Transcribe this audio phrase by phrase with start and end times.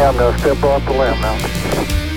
[0.00, 1.34] I'm going to step off the limb now.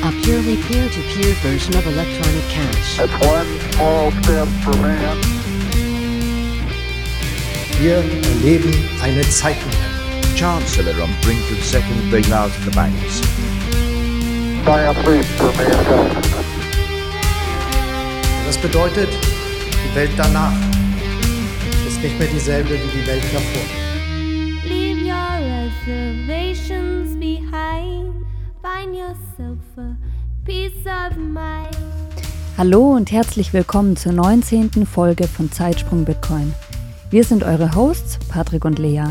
[0.07, 2.97] A purely peer-to-peer version of electronic cash.
[2.97, 5.17] That's one small step for man.
[7.79, 8.71] Wir erleben
[9.02, 9.78] eine Zeitenwende.
[10.35, 13.21] Chancellor on brink of second bailout of the banks.
[18.45, 20.53] Das bedeutet, die Welt danach
[21.88, 23.66] ist nicht mehr dieselbe wie die Welt davor.
[32.59, 34.85] Hallo und herzlich willkommen zur 19.
[34.85, 36.53] Folge von Zeitsprung Bitcoin.
[37.09, 39.05] Wir sind eure Hosts, Patrick und Lea.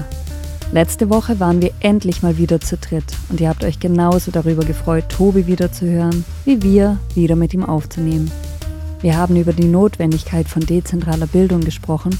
[0.72, 4.64] Letzte Woche waren wir endlich mal wieder zu dritt und ihr habt euch genauso darüber
[4.64, 8.30] gefreut, Tobi wieder zu hören, wie wir wieder mit ihm aufzunehmen.
[9.00, 12.16] Wir haben über die Notwendigkeit von dezentraler Bildung gesprochen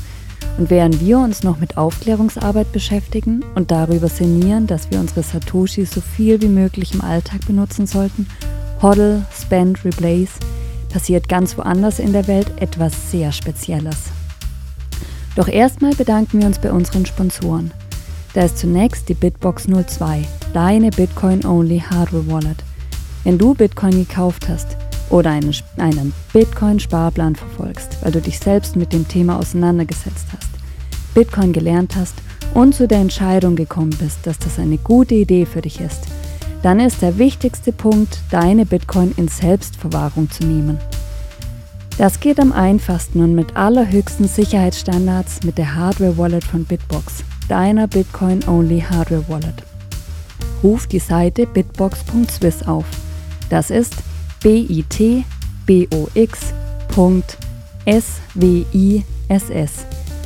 [0.59, 5.85] und während wir uns noch mit Aufklärungsarbeit beschäftigen und darüber sinnieren, dass wir unsere Satoshi
[5.85, 8.27] so viel wie möglich im Alltag benutzen sollten,
[8.83, 10.39] Hodl, Spend, Replace,
[10.93, 14.11] passiert ganz woanders in der Welt etwas sehr Spezielles.
[15.37, 17.71] Doch erstmal bedanken wir uns bei unseren Sponsoren.
[18.35, 22.65] Da ist zunächst die Bitbox 02, deine Bitcoin-Only Hardware Wallet.
[23.25, 24.77] Wenn du Bitcoin gekauft hast
[25.11, 30.49] oder einen, einen Bitcoin-Sparplan verfolgst, weil du dich selbst mit dem Thema auseinandergesetzt hast,
[31.15, 32.15] Bitcoin gelernt hast
[32.55, 36.05] und zu der Entscheidung gekommen bist, dass das eine gute Idee für dich ist,
[36.63, 40.79] dann ist der wichtigste Punkt, deine Bitcoin in Selbstverwahrung zu nehmen.
[41.99, 47.87] Das geht am einfachsten und mit allerhöchsten Sicherheitsstandards mit der Hardware Wallet von Bitbox, deiner
[47.89, 49.63] Bitcoin-Only Hardware Wallet.
[50.63, 52.85] Ruf die Seite bitbox.swiss auf.
[53.49, 53.95] Das ist
[54.41, 56.17] bitbox.swiss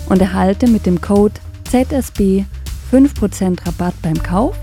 [0.08, 1.34] und erhalte mit dem Code
[1.64, 2.44] ZSB
[2.92, 4.56] 5% Rabatt beim Kauf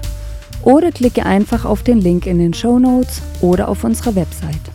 [0.63, 4.71] oder klicke einfach auf den Link in den Show Notes oder auf unserer Website.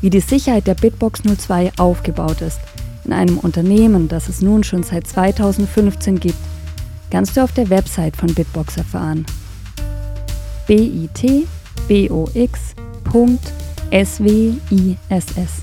[0.00, 2.60] Wie die Sicherheit der Bitbox 02 aufgebaut ist,
[3.04, 6.38] in einem Unternehmen, das es nun schon seit 2015 gibt,
[7.10, 9.26] kannst du auf der Website von Bitbox erfahren.
[13.90, 15.62] bitbox.swiss.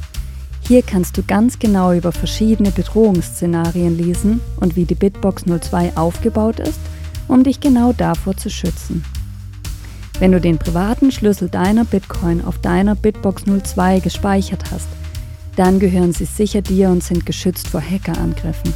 [0.65, 6.59] Hier kannst du ganz genau über verschiedene Bedrohungsszenarien lesen und wie die Bitbox 02 aufgebaut
[6.59, 6.79] ist,
[7.27, 9.03] um dich genau davor zu schützen.
[10.19, 14.87] Wenn du den privaten Schlüssel deiner Bitcoin auf deiner Bitbox 02 gespeichert hast,
[15.55, 18.73] dann gehören sie sicher dir und sind geschützt vor Hackerangriffen.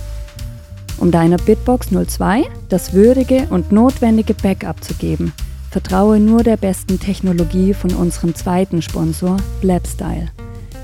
[0.97, 5.31] Um deiner Bitbox 02 das würdige und notwendige Backup zu geben,
[5.77, 10.29] vertraue nur der besten Technologie von unserem zweiten Sponsor Blabstyle.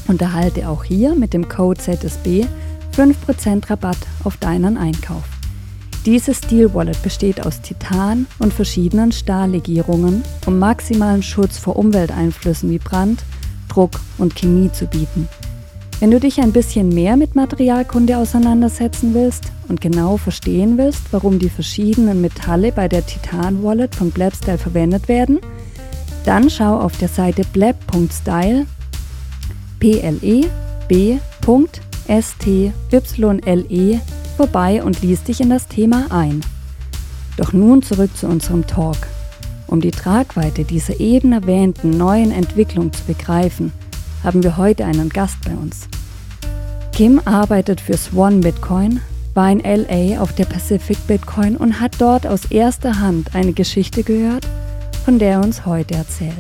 [0.08, 2.48] und erhalte auch hier mit dem Code ZSB
[2.98, 5.26] 5% Rabatt auf deinen Einkauf.
[6.08, 12.80] Diese Steel Wallet besteht aus Titan und verschiedenen Stahllegierungen, um maximalen Schutz vor Umwelteinflüssen wie
[12.80, 13.22] Brand,
[13.70, 15.30] Druck und Chemie zu bieten.
[16.02, 21.38] Wenn du dich ein bisschen mehr mit Materialkunde auseinandersetzen willst und genau verstehen willst, warum
[21.38, 25.40] die verschiedenen Metalle bei der Titan Wallet von Blabstyle verwendet werden,
[26.26, 28.66] dann schau auf der Seite blab.style
[29.78, 31.22] pleb.style
[34.38, 36.42] vorbei und lies dich in das Thema ein.
[37.38, 38.98] Doch nun zurück zu unserem Talk.
[39.68, 43.72] Um die Tragweite dieser eben erwähnten neuen Entwicklung zu begreifen,
[44.24, 45.88] haben wir heute einen Gast bei uns.
[46.94, 49.02] Kim arbeitet für Swan Bitcoin,
[49.34, 54.04] war in LA auf der Pacific Bitcoin und hat dort aus erster Hand eine Geschichte
[54.04, 54.48] gehört,
[55.06, 56.36] von der er uns heute erzählt.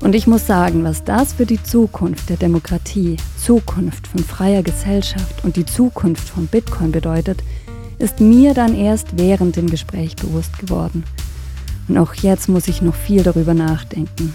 [0.00, 5.42] Und ich muss sagen, was das für die Zukunft der Demokratie, Zukunft von freier Gesellschaft
[5.42, 7.42] und die Zukunft von Bitcoin bedeutet,
[7.98, 11.04] ist mir dann erst während dem Gespräch bewusst geworden.
[11.88, 14.34] Und auch jetzt muss ich noch viel darüber nachdenken.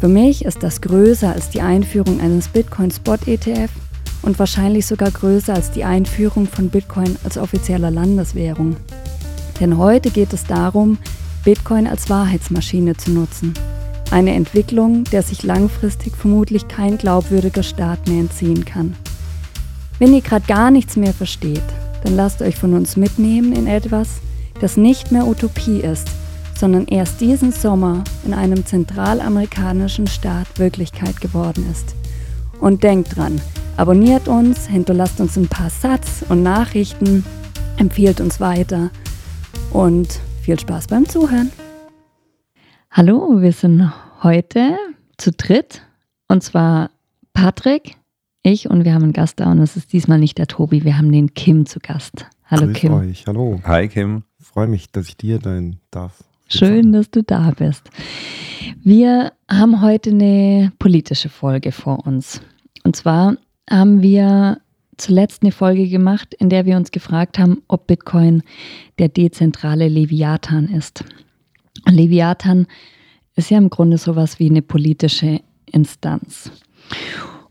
[0.00, 3.70] Für mich ist das größer als die Einführung eines Bitcoin Spot ETF
[4.22, 8.76] und wahrscheinlich sogar größer als die Einführung von Bitcoin als offizieller Landeswährung.
[9.60, 10.98] Denn heute geht es darum,
[11.44, 13.54] Bitcoin als Wahrheitsmaschine zu nutzen.
[14.10, 18.96] Eine Entwicklung, der sich langfristig vermutlich kein glaubwürdiger Staat mehr entziehen kann.
[19.98, 21.62] Wenn ihr gerade gar nichts mehr versteht,
[22.02, 24.08] dann lasst euch von uns mitnehmen in etwas,
[24.60, 26.08] das nicht mehr Utopie ist,
[26.56, 31.94] sondern erst diesen Sommer in einem zentralamerikanischen Staat Wirklichkeit geworden ist.
[32.60, 33.40] Und denkt dran,
[33.76, 37.24] abonniert uns, hinterlasst uns ein paar Satz und Nachrichten,
[37.76, 38.90] empfiehlt uns weiter
[39.72, 41.50] und viel Spaß beim Zuhören.
[42.90, 43.92] Hallo, wir sind
[44.22, 44.76] heute
[45.18, 45.82] zu dritt
[46.28, 46.90] und zwar
[47.32, 47.96] Patrick,
[48.42, 50.96] ich und wir haben einen Gast da und es ist diesmal nicht der Tobi, wir
[50.96, 52.26] haben den Kim zu Gast.
[52.44, 52.92] Hallo Grüß Kim.
[52.92, 53.60] euch, hallo.
[53.64, 54.22] Hi Kim.
[54.38, 56.22] Freue mich, dass ich dir sein darf.
[56.48, 57.88] Schön, dass du da bist.
[58.82, 62.40] Wir haben heute eine politische Folge vor uns.
[62.84, 63.36] Und zwar
[63.68, 64.58] haben wir
[64.96, 68.42] zuletzt eine Folge gemacht, in der wir uns gefragt haben, ob Bitcoin
[68.98, 71.04] der dezentrale Leviathan ist.
[71.86, 72.66] Leviathan
[73.36, 75.40] ist ja im Grunde sowas wie eine politische
[75.72, 76.50] Instanz.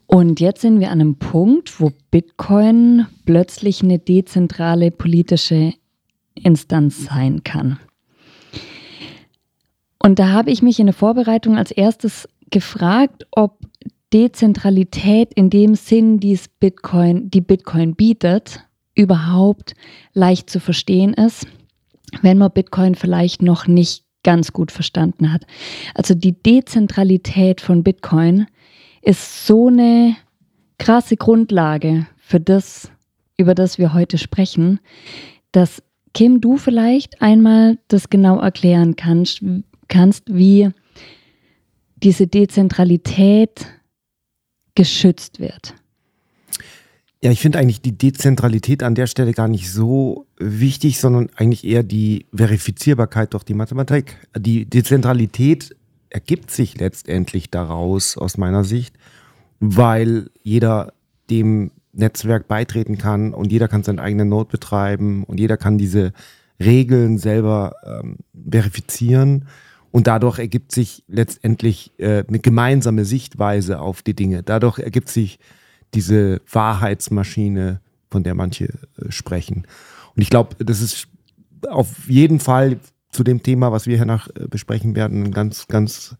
[0.05, 5.73] Und jetzt sind wir an einem Punkt, wo Bitcoin plötzlich eine dezentrale politische
[6.35, 7.79] Instanz sein kann.
[10.05, 13.59] Und da habe ich mich in der Vorbereitung als erstes gefragt, ob
[14.11, 18.59] Dezentralität in dem Sinn, die es Bitcoin, die Bitcoin bietet,
[18.95, 19.73] überhaupt
[20.13, 21.47] leicht zu verstehen ist,
[22.21, 25.45] wenn man Bitcoin vielleicht noch nicht ganz gut verstanden hat.
[25.95, 28.47] Also die Dezentralität von Bitcoin
[29.01, 30.15] ist so eine
[30.77, 32.91] krasse Grundlage für das,
[33.37, 34.79] über das wir heute sprechen,
[35.51, 35.81] dass
[36.13, 39.41] Kim, du vielleicht einmal das genau erklären kannst,
[39.93, 40.71] kannst wie
[41.97, 43.67] diese Dezentralität
[44.75, 45.75] geschützt wird.
[47.21, 51.63] Ja, ich finde eigentlich die Dezentralität an der Stelle gar nicht so wichtig, sondern eigentlich
[51.63, 54.17] eher die Verifizierbarkeit durch die Mathematik.
[54.37, 55.73] Die Dezentralität
[56.09, 58.95] ergibt sich letztendlich daraus, aus meiner Sicht,
[59.59, 60.93] weil jeder
[61.29, 66.11] dem Netzwerk beitreten kann und jeder kann seinen eigenen Node betreiben und jeder kann diese
[66.59, 68.17] Regeln selber ähm,
[68.51, 69.45] verifizieren.
[69.93, 74.41] Und dadurch ergibt sich letztendlich äh, eine gemeinsame Sichtweise auf die Dinge.
[74.41, 75.37] Dadurch ergibt sich
[75.93, 77.79] diese Wahrheitsmaschine,
[78.09, 79.67] von der manche äh, sprechen.
[80.15, 81.07] Und ich glaube, das ist
[81.69, 82.79] auf jeden Fall
[83.11, 86.15] zu dem Thema, was wir hier nach äh, besprechen werden, ein ganz, ganz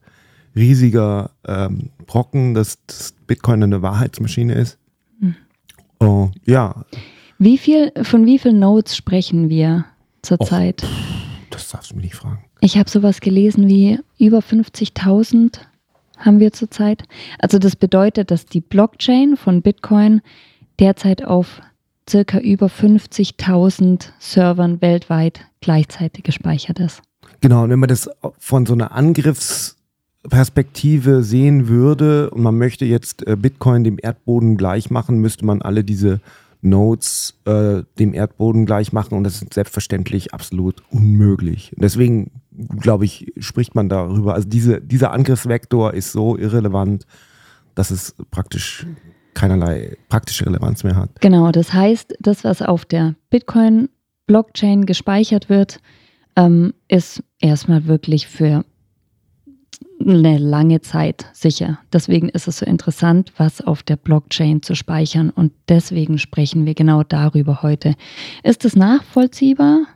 [0.54, 4.78] riesiger ähm, Brocken, dass, dass Bitcoin eine Wahrheitsmaschine ist.
[5.18, 5.34] Mhm.
[5.98, 6.84] Oh, ja.
[7.40, 9.84] Wie viel, von wie vielen Nodes sprechen wir
[10.22, 10.86] zurzeit?
[11.50, 12.44] Das darfst du mir nicht fragen.
[12.64, 15.58] Ich habe sowas gelesen wie über 50.000
[16.16, 17.02] haben wir zurzeit.
[17.38, 20.22] Also das bedeutet, dass die Blockchain von Bitcoin
[20.78, 21.60] derzeit auf
[22.08, 27.02] circa über 50.000 Servern weltweit gleichzeitig gespeichert ist.
[27.42, 28.08] Genau, und wenn man das
[28.38, 34.88] von so einer Angriffsperspektive sehen würde und man möchte jetzt äh, Bitcoin dem Erdboden gleich
[34.88, 36.22] machen, müsste man alle diese
[36.64, 41.72] Nodes äh, dem Erdboden gleich machen und das ist selbstverständlich absolut unmöglich.
[41.76, 42.30] Deswegen,
[42.78, 44.34] glaube ich, spricht man darüber.
[44.34, 47.06] Also diese, dieser Angriffsvektor ist so irrelevant,
[47.74, 48.86] dass es praktisch
[49.34, 51.20] keinerlei praktische Relevanz mehr hat.
[51.20, 55.80] Genau, das heißt, das, was auf der Bitcoin-Blockchain gespeichert wird,
[56.36, 58.64] ähm, ist erstmal wirklich für
[60.00, 61.78] eine lange Zeit sicher.
[61.92, 66.74] Deswegen ist es so interessant, was auf der Blockchain zu speichern und deswegen sprechen wir
[66.74, 67.94] genau darüber heute.
[68.42, 69.86] Ist es nachvollziehbar?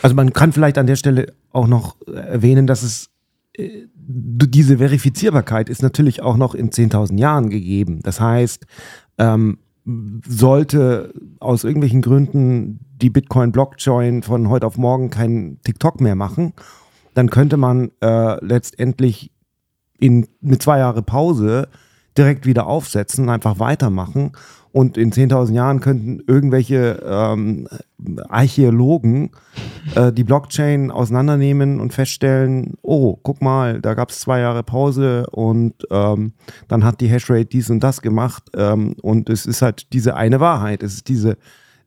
[0.00, 3.10] Also man kann vielleicht an der Stelle auch noch erwähnen, dass es
[3.54, 8.00] äh, diese Verifizierbarkeit ist natürlich auch noch in 10.000 Jahren gegeben.
[8.02, 8.66] Das heißt,
[9.18, 9.58] ähm,
[10.26, 16.54] sollte aus irgendwelchen Gründen die Bitcoin-Blockchain von heute auf morgen kein TikTok mehr machen,
[17.14, 19.32] dann könnte man äh, letztendlich
[19.98, 21.68] in, mit zwei Jahre Pause
[22.16, 24.32] direkt wieder aufsetzen, einfach weitermachen.
[24.72, 27.68] Und in 10.000 Jahren könnten irgendwelche ähm,
[28.28, 29.30] Archäologen
[29.94, 35.26] äh, die Blockchain auseinandernehmen und feststellen, oh, guck mal, da gab es zwei Jahre Pause
[35.30, 36.32] und ähm,
[36.68, 38.44] dann hat die Hashrate dies und das gemacht.
[38.56, 40.82] Ähm, und es ist halt diese eine Wahrheit.
[40.82, 41.36] Es ist diese,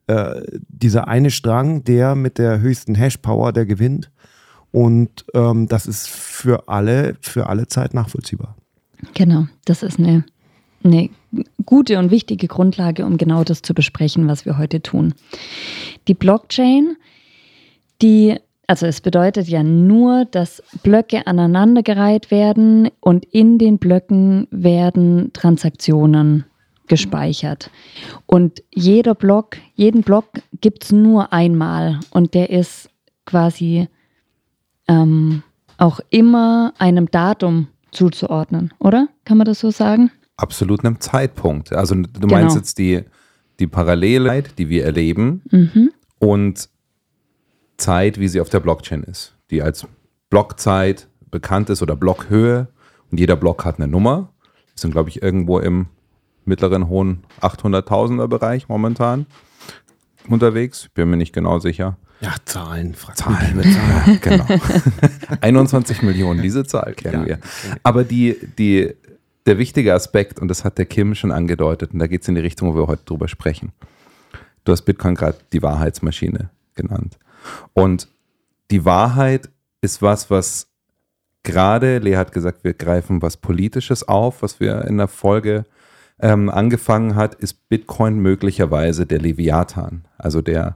[0.06, 4.12] äh, dieser eine Strang, der mit der höchsten Hashpower, der gewinnt.
[4.72, 8.56] Und ähm, das ist für alle, für alle Zeit nachvollziehbar.
[9.14, 10.24] Genau, das ist eine,
[10.84, 11.10] eine
[11.66, 15.14] gute und wichtige Grundlage, um genau das zu besprechen, was wir heute tun.
[16.08, 16.96] Die Blockchain,
[18.02, 18.36] die,
[18.68, 26.46] also es bedeutet ja nur, dass Blöcke aneinandergereiht werden und in den Blöcken werden Transaktionen
[26.88, 27.72] gespeichert.
[28.26, 30.26] Und jeder Block, jeden Block
[30.62, 32.90] gibt es nur einmal und der ist
[33.26, 33.88] quasi
[34.88, 35.42] ähm,
[35.78, 39.08] auch immer einem Datum zuzuordnen, oder?
[39.26, 40.12] Kann man das so sagen?
[40.38, 41.74] Absolut einem Zeitpunkt.
[41.74, 42.28] Also du Genau.
[42.36, 43.04] meinst jetzt die,
[43.60, 45.92] die Parallelheit, die wir erleben Mhm.
[46.20, 46.70] und
[47.78, 49.86] Zeit, wie sie auf der Blockchain ist, die als
[50.30, 52.68] Blockzeit bekannt ist oder Blockhöhe
[53.12, 54.30] und jeder Block hat eine Nummer.
[54.44, 55.88] Wir sind, glaube ich, irgendwo im
[56.46, 59.26] mittleren, hohen 800.000er Bereich momentan
[60.30, 60.90] unterwegs.
[60.94, 61.98] Bin mir nicht genau sicher.
[62.22, 63.58] Ja, Zahlen, Zahlen.
[63.58, 64.20] mich Zahlen.
[64.22, 64.46] genau.
[65.42, 67.40] 21 Millionen, diese Zahl kennen Ja, wir.
[67.84, 68.96] Aber die, die
[69.46, 72.36] der wichtige Aspekt, und das hat der Kim schon angedeutet, und da geht es in
[72.36, 73.72] die Richtung, wo wir heute drüber sprechen.
[74.64, 77.18] Du hast Bitcoin gerade die Wahrheitsmaschine genannt.
[77.74, 78.08] Und
[78.72, 79.50] die Wahrheit
[79.82, 80.68] ist was, was
[81.44, 85.66] gerade, Lea hat gesagt, wir greifen was Politisches auf, was wir in der Folge
[86.20, 90.76] ähm, angefangen hat, ist Bitcoin möglicherweise der Leviathan, also der,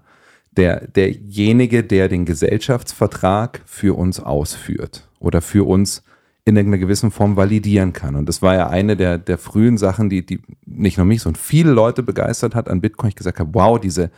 [0.52, 6.04] der, derjenige, der den Gesellschaftsvertrag für uns ausführt oder für uns
[6.46, 8.16] in irgendeiner gewissen Form validieren kann.
[8.16, 11.42] Und das war ja eine der, der frühen Sachen, die, die nicht nur mich, sondern
[11.42, 13.10] viele Leute begeistert hat an Bitcoin.
[13.10, 14.10] Ich gesagt habe, wow, diese,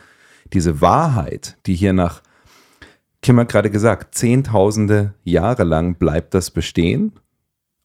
[0.52, 2.22] diese Wahrheit, die hier nach,
[3.20, 7.12] Kim hat gerade gesagt, zehntausende Jahre lang bleibt das bestehen,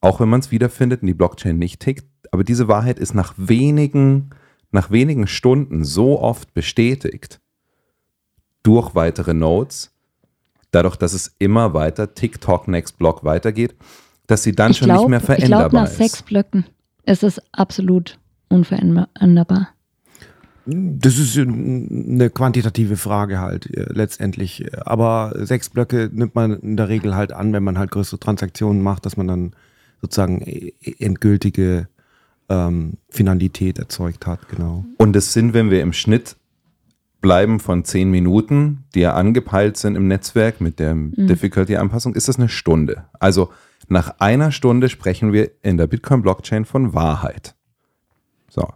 [0.00, 2.06] auch wenn man es wiederfindet und die Blockchain nicht tickt.
[2.32, 4.30] Aber diese Wahrheit ist nach wenigen,
[4.70, 7.40] nach wenigen Stunden so oft bestätigt
[8.68, 9.90] durch weitere Nodes,
[10.72, 13.74] dadurch, dass es immer weiter TikTok Next Block weitergeht,
[14.26, 15.96] dass sie dann Ich schon glaub- nicht mehr Ich veränderbar glaube, nach ist.
[15.96, 16.66] sechs Blöcken
[17.06, 19.68] ist es absolut unveränderbar.
[20.66, 24.66] Das ist eine quantitative Frage halt äh, letztendlich.
[24.86, 28.82] Aber sechs Blöcke nimmt man in der Regel halt an, wenn man halt größere Transaktionen
[28.82, 29.52] macht, dass man dann
[30.02, 31.88] sozusagen äh, endgültige
[32.50, 34.84] ähm, Finalität erzeugt hat, genau.
[34.98, 36.36] Und es sind, wenn wir im Schnitt
[37.20, 42.38] bleiben von zehn Minuten, die ja angepeilt sind im Netzwerk mit der Difficulty-Anpassung, ist das
[42.38, 43.06] eine Stunde.
[43.18, 43.50] Also
[43.88, 47.54] nach einer Stunde sprechen wir in der Bitcoin-Blockchain von Wahrheit.
[48.48, 48.68] So.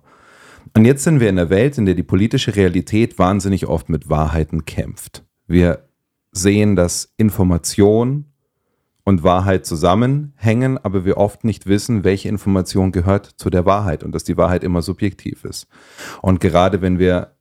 [0.75, 4.09] Und jetzt sind wir in einer Welt, in der die politische Realität wahnsinnig oft mit
[4.09, 5.25] Wahrheiten kämpft.
[5.47, 5.87] Wir
[6.33, 8.25] sehen, dass Information
[9.05, 14.13] und Wahrheit zusammenhängen, aber wir oft nicht wissen, welche Information gehört zu der Wahrheit und
[14.13, 15.67] dass die Wahrheit immer subjektiv ist.
[16.23, 17.33] Und gerade wenn wir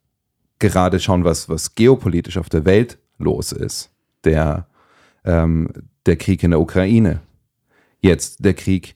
[0.62, 3.92] gerade schauen, was, was geopolitisch auf der Welt los ist,
[4.24, 4.68] der,
[5.26, 5.70] ähm,
[6.06, 7.20] der Krieg in der Ukraine,
[8.00, 8.96] jetzt der Krieg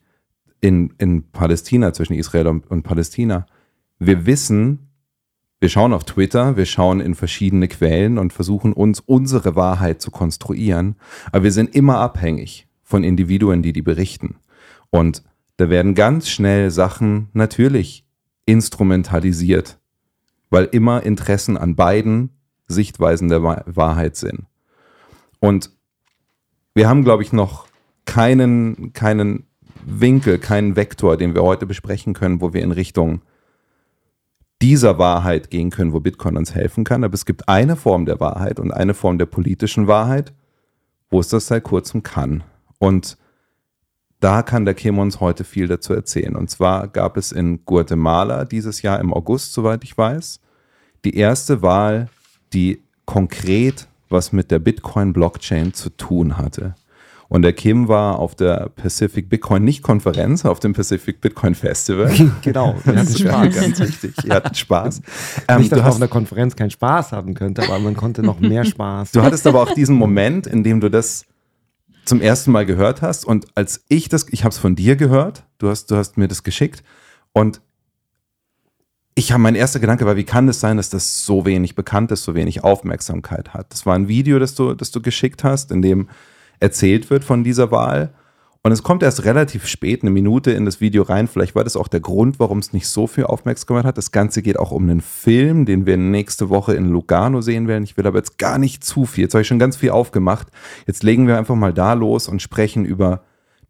[0.62, 3.46] in, in Palästina, zwischen Israel und, und Palästina,
[4.00, 4.90] wir wissen,
[5.60, 10.12] wir schauen auf Twitter, wir schauen in verschiedene Quellen und versuchen uns unsere Wahrheit zu
[10.12, 10.96] konstruieren,
[11.32, 14.36] aber wir sind immer abhängig von Individuen, die die berichten.
[14.90, 15.24] Und
[15.58, 18.06] da werden ganz schnell Sachen natürlich
[18.46, 19.80] instrumentalisiert,
[20.56, 22.30] weil immer Interessen an beiden
[22.68, 24.46] Sichtweisen der Wa- Wahrheit sind.
[25.42, 25.70] Und
[26.74, 27.68] wir haben, glaube ich, noch
[28.06, 29.48] keinen, keinen
[29.86, 33.22] Winkel, keinen Vektor, den wir heute besprechen können, wo wir in Richtung
[34.62, 37.04] dieser Wahrheit gehen können, wo Bitcoin uns helfen kann.
[37.04, 40.34] Aber es gibt eine Form der Wahrheit und eine Form der politischen Wahrheit,
[41.10, 42.46] wo es das seit kurzem kann.
[42.80, 43.18] Und
[44.22, 46.38] da kann der Kim uns heute viel dazu erzählen.
[46.38, 50.40] Und zwar gab es in Guatemala dieses Jahr im August, soweit ich weiß,
[51.06, 52.10] die erste Wahl,
[52.54, 56.76] die konkret was mit der Bitcoin-Blockchain zu tun hatte.
[57.28, 62.14] Und der Kim war auf der Pacific Bitcoin, nicht Konferenz, auf dem Pacific Bitcoin Festival.
[62.44, 63.56] Genau, wir hatten Das ist Spaß.
[63.56, 64.14] ganz wichtig.
[64.24, 65.02] Ihr hattet Spaß.
[65.48, 68.22] Ähm, Nicht, dass du, man auf einer Konferenz keinen Spaß haben könnte, aber man konnte
[68.22, 69.12] noch mehr Spaß.
[69.12, 71.26] du hattest aber auch diesen Moment, in dem du das
[72.06, 73.26] zum ersten Mal gehört hast.
[73.26, 76.28] Und als ich das, ich habe es von dir gehört, du hast, du hast mir
[76.28, 76.84] das geschickt.
[77.34, 77.62] Und
[79.18, 82.12] ich habe mein erster Gedanke war, wie kann es sein, dass das so wenig bekannt
[82.12, 83.68] ist, so wenig Aufmerksamkeit hat?
[83.70, 86.10] Das war ein Video, das du, das du geschickt hast, in dem
[86.60, 88.14] erzählt wird von dieser Wahl.
[88.62, 91.28] Und es kommt erst relativ spät, eine Minute in das Video rein.
[91.28, 93.98] Vielleicht war das auch der Grund, warum es nicht so viel Aufmerksamkeit hat.
[93.98, 97.84] Das Ganze geht auch um einen Film, den wir nächste Woche in Lugano sehen werden.
[97.84, 99.26] Ich will aber jetzt gar nicht zu viel.
[99.26, 100.48] Jetzt habe ich schon ganz viel aufgemacht.
[100.88, 103.24] Jetzt legen wir einfach mal da los und sprechen über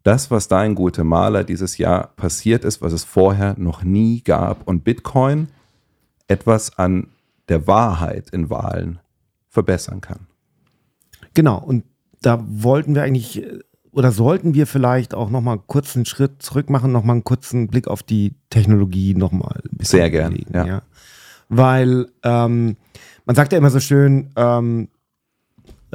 [0.06, 4.66] das, was da in Guatemala dieses Jahr passiert ist, was es vorher noch nie gab.
[4.68, 5.48] Und Bitcoin
[6.28, 7.08] etwas an
[7.48, 9.00] der Wahrheit in Wahlen
[9.48, 10.26] verbessern kann.
[11.34, 11.84] Genau, und
[12.22, 13.58] da wollten wir eigentlich, äh,
[13.90, 17.88] oder sollten wir vielleicht auch nochmal kurz einen Schritt zurück machen, nochmal einen kurzen Blick
[17.88, 20.82] auf die Technologie nochmal ein bisschen Sehr gern, legen, ja.
[21.48, 22.76] Weil ähm,
[23.24, 24.88] man sagt ja immer so schön, ähm,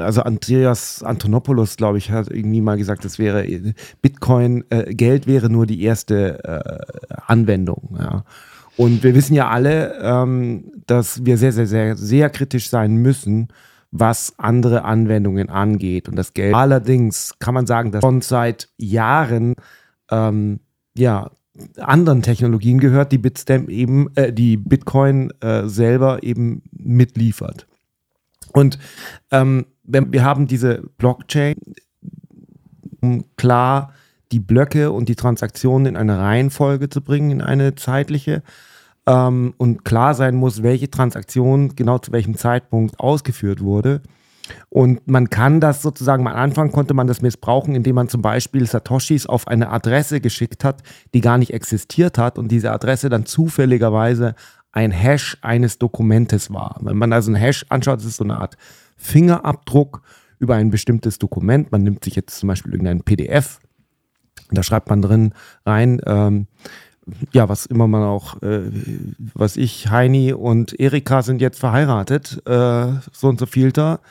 [0.01, 3.45] also Andreas Antonopoulos, glaube ich, hat irgendwie mal gesagt, das wäre
[4.01, 7.97] Bitcoin, äh, Geld wäre nur die erste äh, Anwendung.
[7.99, 8.23] Ja.
[8.77, 13.49] Und wir wissen ja alle, ähm, dass wir sehr, sehr, sehr, sehr kritisch sein müssen,
[13.91, 16.07] was andere Anwendungen angeht.
[16.07, 16.55] Und das Geld.
[16.55, 19.55] Allerdings kann man sagen, dass schon seit Jahren
[20.09, 20.61] ähm,
[20.95, 21.31] ja
[21.77, 27.67] anderen Technologien gehört, die Bitstamp eben, äh, die Bitcoin äh, selber eben mitliefert.
[28.53, 28.79] Und
[29.31, 31.55] ähm, wir haben diese Blockchain,
[33.01, 33.93] um klar
[34.31, 38.43] die Blöcke und die Transaktionen in eine Reihenfolge zu bringen, in eine zeitliche.
[39.05, 44.01] Ähm, und klar sein muss, welche Transaktion genau zu welchem Zeitpunkt ausgeführt wurde.
[44.69, 48.65] Und man kann das sozusagen, am Anfang konnte man das missbrauchen, indem man zum Beispiel
[48.65, 50.83] Satoshis auf eine Adresse geschickt hat,
[51.13, 54.35] die gar nicht existiert hat und diese Adresse dann zufälligerweise
[54.71, 56.77] ein Hash eines Dokumentes war.
[56.81, 58.57] Wenn man also einen Hash anschaut, ist so eine Art
[59.01, 60.01] Fingerabdruck
[60.39, 61.71] über ein bestimmtes Dokument.
[61.71, 63.59] Man nimmt sich jetzt zum Beispiel irgendein PDF,
[64.51, 65.33] da schreibt man drin
[65.65, 66.47] rein, ähm,
[67.33, 68.69] ja, was immer man auch, äh,
[69.33, 74.01] was ich, Heini und Erika sind jetzt verheiratet, äh, so und so vielter.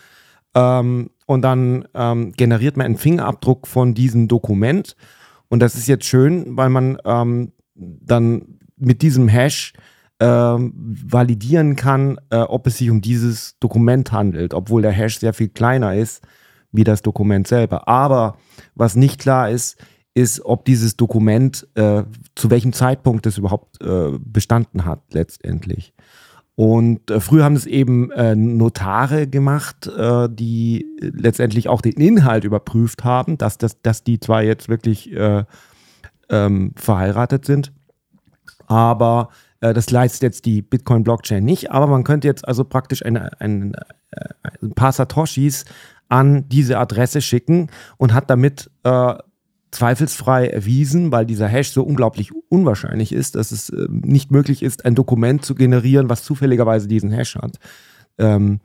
[0.54, 4.96] Ähm, und dann ähm, generiert man einen Fingerabdruck von diesem Dokument.
[5.48, 9.72] Und das ist jetzt schön, weil man ähm, dann mit diesem Hash
[10.20, 15.32] ähm, validieren kann, äh, ob es sich um dieses Dokument handelt, obwohl der Hash sehr
[15.32, 16.22] viel kleiner ist
[16.72, 17.88] wie das Dokument selber.
[17.88, 18.36] Aber
[18.74, 19.76] was nicht klar ist,
[20.14, 25.94] ist, ob dieses Dokument äh, zu welchem Zeitpunkt es überhaupt äh, bestanden hat letztendlich.
[26.54, 32.44] Und äh, früher haben es eben äh, Notare gemacht, äh, die letztendlich auch den Inhalt
[32.44, 35.44] überprüft haben, dass, dass, dass die zwar jetzt wirklich äh,
[36.28, 37.72] ähm, verheiratet sind,
[38.66, 41.70] aber das leistet jetzt die Bitcoin-Blockchain nicht.
[41.70, 43.74] Aber man könnte jetzt also praktisch eine, ein,
[44.10, 44.28] äh,
[44.62, 45.64] ein paar Satoshis
[46.08, 48.70] an diese Adresse schicken und hat damit
[49.70, 54.84] zweifelsfrei erwiesen, weil dieser Hash so unglaublich unwahrscheinlich ist, dass es äh, nicht möglich ist,
[54.84, 57.58] ein Dokument zu generieren, was zufälligerweise diesen Hash hat.
[58.18, 58.60] Ähm,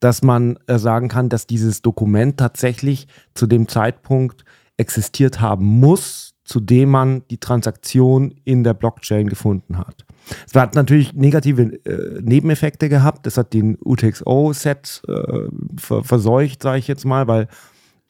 [0.00, 4.44] dass man äh, sagen kann, dass dieses Dokument tatsächlich zu dem Zeitpunkt
[4.76, 10.04] existiert haben muss, zu dem man die Transaktion in der Blockchain gefunden hat.
[10.46, 13.26] Es hat natürlich negative äh, Nebeneffekte gehabt.
[13.26, 15.48] Das hat den UTXO-Set äh,
[15.78, 17.48] verseucht, sage ich jetzt mal, weil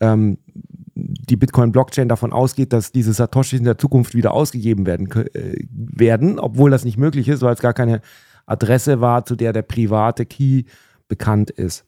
[0.00, 0.38] ähm,
[0.95, 6.38] die Bitcoin-Blockchain davon ausgeht, dass diese Satoshis in der Zukunft wieder ausgegeben werden, äh, werden,
[6.38, 8.00] obwohl das nicht möglich ist, weil es gar keine
[8.47, 10.64] Adresse war, zu der der private Key
[11.09, 11.85] bekannt ist.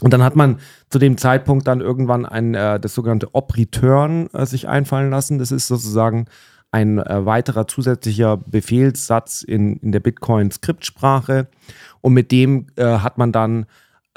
[0.00, 4.46] Und dann hat man zu dem Zeitpunkt dann irgendwann ein, äh, das sogenannte Op-Return äh,
[4.46, 5.38] sich einfallen lassen.
[5.38, 6.26] Das ist sozusagen
[6.72, 11.46] ein äh, weiterer zusätzlicher Befehlssatz in, in der Bitcoin-Skriptsprache.
[12.00, 13.66] Und mit dem äh, hat man dann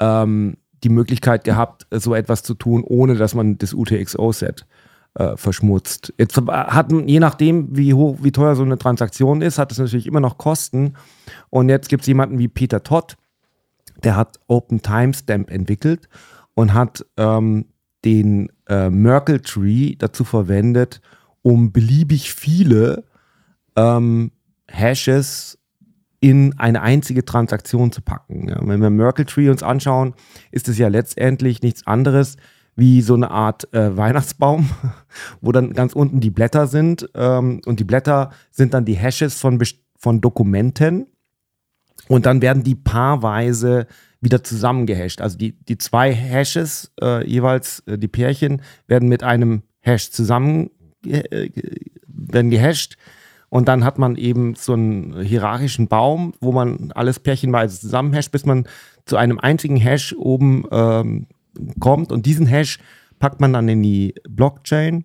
[0.00, 4.66] ähm, die Möglichkeit gehabt, so etwas zu tun, ohne dass man das UTXO-Set
[5.14, 6.14] äh, verschmutzt.
[6.18, 10.06] Jetzt hat je nachdem, wie hoch, wie teuer so eine Transaktion ist, hat es natürlich
[10.06, 10.94] immer noch Kosten.
[11.50, 13.16] Und jetzt gibt es jemanden wie Peter Todd,
[14.02, 16.08] der hat Open Timestamp entwickelt
[16.54, 17.66] und hat ähm,
[18.04, 21.00] den äh, Merkle Tree dazu verwendet,
[21.46, 23.04] um beliebig viele
[23.76, 24.32] ähm,
[24.66, 25.60] Hashes
[26.18, 28.48] in eine einzige Transaktion zu packen.
[28.48, 30.14] Ja, wenn wir Merkle Tree uns anschauen,
[30.50, 32.36] ist es ja letztendlich nichts anderes
[32.74, 34.70] wie so eine Art äh, Weihnachtsbaum,
[35.40, 39.38] wo dann ganz unten die Blätter sind ähm, und die Blätter sind dann die Hashes
[39.38, 39.62] von,
[39.96, 41.06] von Dokumenten
[42.08, 43.86] und dann werden die paarweise
[44.20, 45.20] wieder zusammengehasht.
[45.20, 50.70] Also die, die zwei Hashes äh, jeweils, äh, die Pärchen, werden mit einem Hash zusammen
[51.06, 52.96] werden gehasht
[53.48, 58.44] und dann hat man eben so einen hierarchischen Baum, wo man alles pärchenweise zusammenhasht, bis
[58.44, 58.66] man
[59.04, 61.26] zu einem einzigen Hash oben ähm,
[61.78, 62.10] kommt.
[62.10, 62.78] Und diesen Hash
[63.18, 65.04] packt man dann in die Blockchain.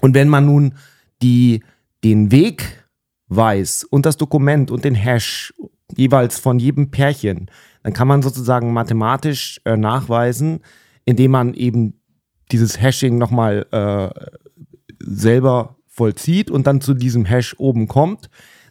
[0.00, 0.74] Und wenn man nun
[1.20, 1.62] die,
[2.02, 2.84] den Weg
[3.28, 5.54] weiß und das Dokument und den Hash
[5.94, 7.50] jeweils von jedem Pärchen,
[7.82, 10.60] dann kann man sozusagen mathematisch äh, nachweisen,
[11.04, 12.00] indem man eben
[12.50, 14.41] dieses Hashing nochmal äh,
[15.04, 18.30] selber vollzieht und dann zu diesem Hash oben kommt,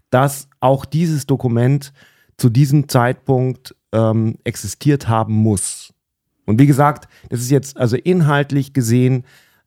[0.09, 1.93] dass auch dieses Dokument
[2.37, 5.93] zu diesem Zeitpunkt ähm, existiert haben muss.
[6.45, 9.25] Und wie gesagt, das ist jetzt also inhaltlich gesehen,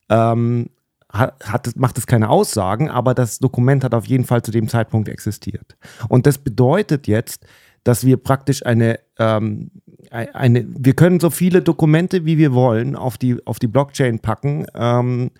[0.08, 0.70] ähm,
[1.10, 4.68] hat, hat, macht es keine Aussagen, aber das Dokument hat auf jeden Fall zu dem
[4.68, 5.76] Zeitpunkt existiert.
[6.08, 7.46] Und das bedeutet jetzt,
[7.84, 9.70] dass wir praktisch eine, ähm,
[10.10, 14.66] eine wir können so viele Dokumente, wie wir wollen, auf die, auf die Blockchain packen,
[14.74, 15.30] ähm,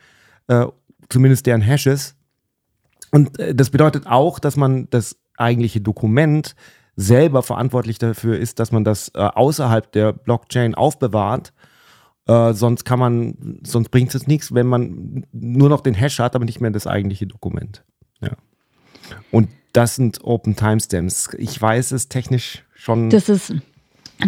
[0.47, 0.67] äh,
[1.09, 2.17] zumindest deren Hashes.
[3.11, 6.55] Und äh, das bedeutet auch, dass man das eigentliche Dokument
[6.97, 11.53] selber verantwortlich dafür ist, dass man das äh, außerhalb der Blockchain aufbewahrt.
[12.27, 16.35] Äh, sonst kann man, sonst bringt es nichts, wenn man nur noch den Hash hat,
[16.35, 17.85] aber nicht mehr das eigentliche Dokument.
[18.21, 18.31] Ja.
[19.31, 21.31] Und das sind Open Timestamps.
[21.37, 23.11] Ich weiß es technisch schon.
[23.11, 23.55] Das ist,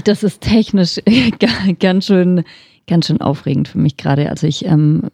[0.04, 1.00] das ist technisch
[1.80, 2.44] ganz schön,
[2.86, 4.28] ganz schön aufregend für mich gerade.
[4.28, 5.08] Also ich ähm,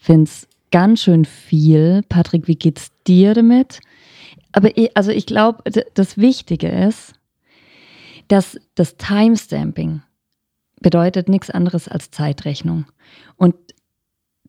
[0.00, 2.02] finde es ganz schön viel.
[2.08, 3.80] Patrick, wie geht's dir damit?
[4.52, 5.62] Aber ich, also ich glaube,
[5.94, 7.14] das Wichtige ist,
[8.28, 10.02] dass das Timestamping
[10.80, 12.86] bedeutet nichts anderes als Zeitrechnung.
[13.36, 13.54] Und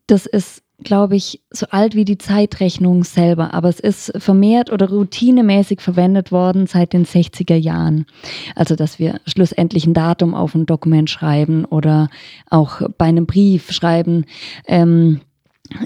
[0.07, 4.89] das ist glaube ich, so alt wie die Zeitrechnung selber, aber es ist vermehrt oder
[4.89, 8.05] routinemäßig verwendet worden seit den 60er Jahren.
[8.55, 12.09] Also, dass wir schlussendlich ein Datum auf ein Dokument schreiben oder
[12.49, 14.25] auch bei einem Brief schreiben,
[14.67, 15.21] ähm,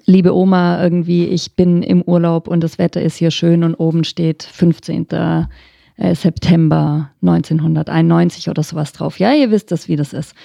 [0.06, 4.04] liebe Oma, irgendwie, ich bin im Urlaub und das Wetter ist hier schön und oben
[4.04, 5.08] steht 15.
[5.98, 9.20] äh, September 1991 oder sowas drauf.
[9.20, 10.36] Ja, ihr wisst das, wie das ist.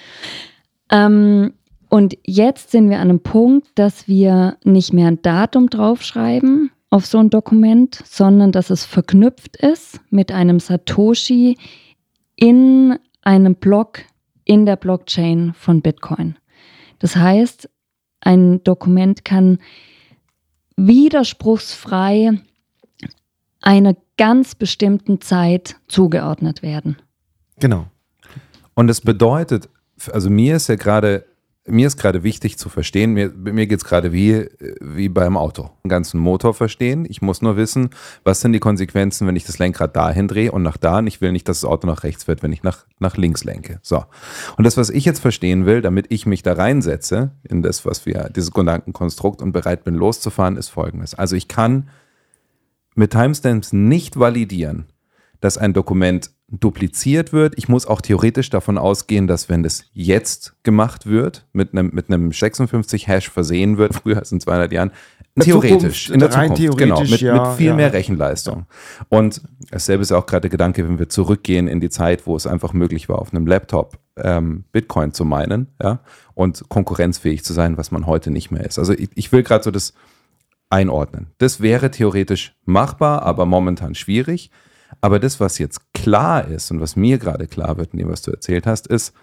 [0.91, 1.53] Ähm,
[1.89, 7.07] und jetzt sind wir an einem Punkt, dass wir nicht mehr ein Datum draufschreiben auf
[7.07, 11.57] so ein Dokument, sondern dass es verknüpft ist mit einem Satoshi
[12.37, 14.01] in einem Block
[14.45, 16.37] in der Blockchain von Bitcoin.
[16.99, 17.69] Das heißt,
[18.21, 19.59] ein Dokument kann
[20.77, 22.41] widerspruchsfrei
[23.61, 26.97] einer ganz bestimmten Zeit zugeordnet werden.
[27.59, 27.87] Genau.
[28.75, 29.69] Und das bedeutet,
[30.11, 31.27] also mir ist ja gerade,
[31.67, 34.49] mir ist gerade wichtig zu verstehen, mir, mir geht es gerade wie,
[34.81, 35.71] wie beim Auto.
[35.85, 37.07] Den ganzen Motor verstehen.
[37.09, 37.91] Ich muss nur wissen,
[38.25, 40.99] was sind die Konsequenzen, wenn ich das Lenkrad dahin drehe und nach da.
[40.99, 43.45] Und ich will nicht, dass das Auto nach rechts wird, wenn ich nach, nach links
[43.45, 43.79] lenke.
[43.83, 44.05] So.
[44.57, 48.07] Und das, was ich jetzt verstehen will, damit ich mich da reinsetze, in das, was
[48.07, 51.15] wir, dieses Gedankenkonstrukt und bereit bin loszufahren, ist folgendes.
[51.15, 51.91] Also ich kann
[52.95, 54.87] mit Timestamps nicht validieren,
[55.41, 57.55] dass ein Dokument dupliziert wird.
[57.57, 62.09] Ich muss auch theoretisch davon ausgehen, dass wenn das jetzt gemacht wird, mit einem, mit
[62.09, 64.91] einem 56-Hash versehen wird, früher als in 200 Jahren,
[65.37, 67.75] der theoretisch, Zukunft, in der Zukunft, genau, theoretisch, mit, ja, mit viel ja.
[67.77, 68.67] mehr Rechenleistung.
[69.09, 72.49] Und dasselbe ist auch gerade der Gedanke, wenn wir zurückgehen in die Zeit, wo es
[72.49, 76.01] einfach möglich war, auf einem Laptop ähm, Bitcoin zu meinen, ja,
[76.35, 78.79] und konkurrenzfähig zu sein, was man heute nicht mehr ist.
[78.79, 79.95] Also ich, ich will gerade so das
[80.69, 81.29] einordnen.
[81.39, 84.51] Das wäre theoretisch machbar, aber momentan schwierig.
[85.01, 88.23] Aber das, was jetzt klar ist und was mir gerade klar wird, in dem, was
[88.23, 89.15] du erzählt hast, ist,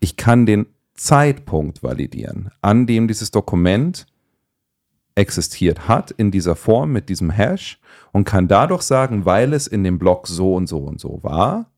[0.00, 4.06] ich kann den Zeitpunkt validieren, an dem dieses Dokument
[5.14, 7.80] existiert hat, in dieser Form mit diesem Hash
[8.12, 11.70] und kann dadurch sagen, weil es in dem Block so und so und so war,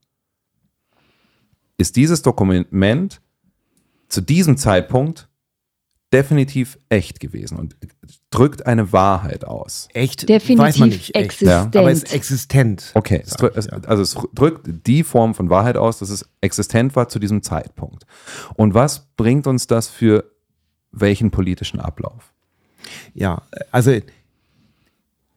[1.76, 3.20] ist dieses Dokument
[4.08, 5.27] zu diesem Zeitpunkt
[6.12, 7.76] definitiv echt gewesen und
[8.30, 9.88] drückt eine Wahrheit aus.
[9.92, 10.28] Echt?
[10.28, 11.14] Definitiv weiß man nicht.
[11.14, 11.24] Echt.
[11.24, 11.76] existent.
[11.76, 12.90] Aber es ist existent.
[12.94, 16.96] Okay, es drückt, es, also es drückt die Form von Wahrheit aus, dass es existent
[16.96, 18.04] war zu diesem Zeitpunkt.
[18.54, 20.24] Und was bringt uns das für
[20.92, 22.32] welchen politischen Ablauf?
[23.14, 23.92] Ja, also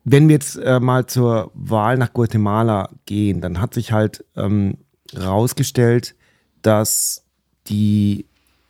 [0.04, 4.78] wenn wir jetzt äh, mal zur Wahl nach Guatemala gehen, dann hat sich halt ähm,
[5.16, 6.16] rausgestellt,
[6.62, 7.26] dass
[7.68, 8.26] die,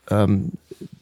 [0.09, 0.53] ähm,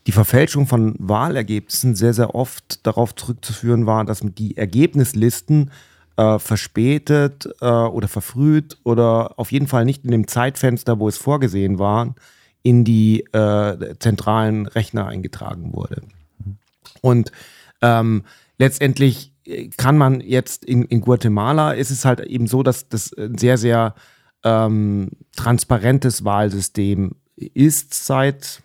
[0.08, 5.72] die Verfälschung von Wahlergebnissen sehr, sehr oft darauf zurückzuführen war, dass die Ergebnislisten
[6.18, 11.18] äh, verspätet äh, oder verfrüht oder auf jeden Fall nicht in dem Zeitfenster, wo es
[11.18, 12.16] vorgesehen war,
[12.64, 16.02] in die äh, zentralen Rechner eingetragen wurde.
[17.02, 17.32] Und
[17.82, 18.24] ähm,
[18.58, 23.14] letztendlich äh, kann man jetzt in, in Guatemala ist es halt eben so, dass das
[23.14, 23.96] ein sehr, sehr
[24.44, 28.62] ähm, transparentes Wahlsystem ist seit,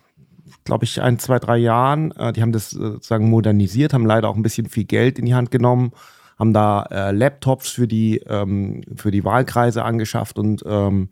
[0.65, 2.11] glaube ich, ein, zwei, drei Jahren.
[2.11, 5.25] Äh, die haben das äh, sozusagen modernisiert, haben leider auch ein bisschen viel Geld in
[5.25, 5.91] die Hand genommen,
[6.37, 11.09] haben da äh, Laptops für die, ähm, für die Wahlkreise angeschafft und ähm,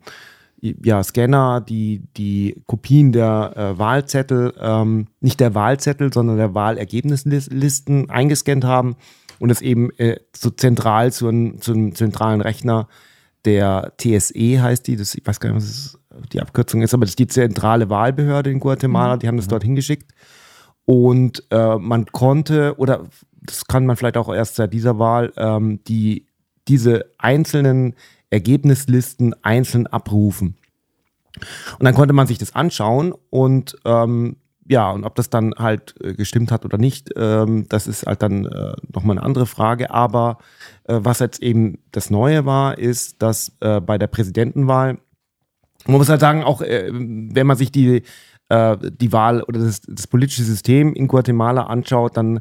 [0.60, 8.08] ja, Scanner, die die Kopien der äh, Wahlzettel, ähm, nicht der Wahlzettel, sondern der Wahlergebnislisten
[8.10, 8.96] eingescannt haben
[9.38, 12.88] und es eben äh, so zentral zu, einem- zu einem zentralen Rechner
[13.44, 15.98] der TSE heißt die, das, ich weiß gar nicht, was es,
[16.32, 19.64] die Abkürzung ist, aber das ist die zentrale Wahlbehörde in Guatemala, die haben das dort
[19.64, 20.12] hingeschickt.
[20.84, 23.04] Und äh, man konnte, oder
[23.42, 26.26] das kann man vielleicht auch erst seit dieser Wahl, ähm, die,
[26.68, 27.94] diese einzelnen
[28.30, 30.56] Ergebnislisten einzeln abrufen.
[31.78, 35.94] Und dann konnte man sich das anschauen und ähm, ja, und ob das dann halt
[36.00, 39.90] äh, gestimmt hat oder nicht, ähm, das ist halt dann äh, nochmal eine andere Frage.
[39.90, 40.38] Aber
[40.84, 44.98] äh, was jetzt eben das Neue war, ist, dass äh, bei der Präsidentenwahl,
[45.86, 48.02] man muss halt sagen, auch äh, wenn man sich die,
[48.48, 52.40] äh, die Wahl oder das, das politische System in Guatemala anschaut, dann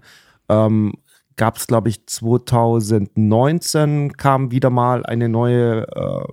[0.50, 0.94] ähm,
[1.36, 6.24] gab es, glaube ich, 2019 kam wieder mal eine neue äh,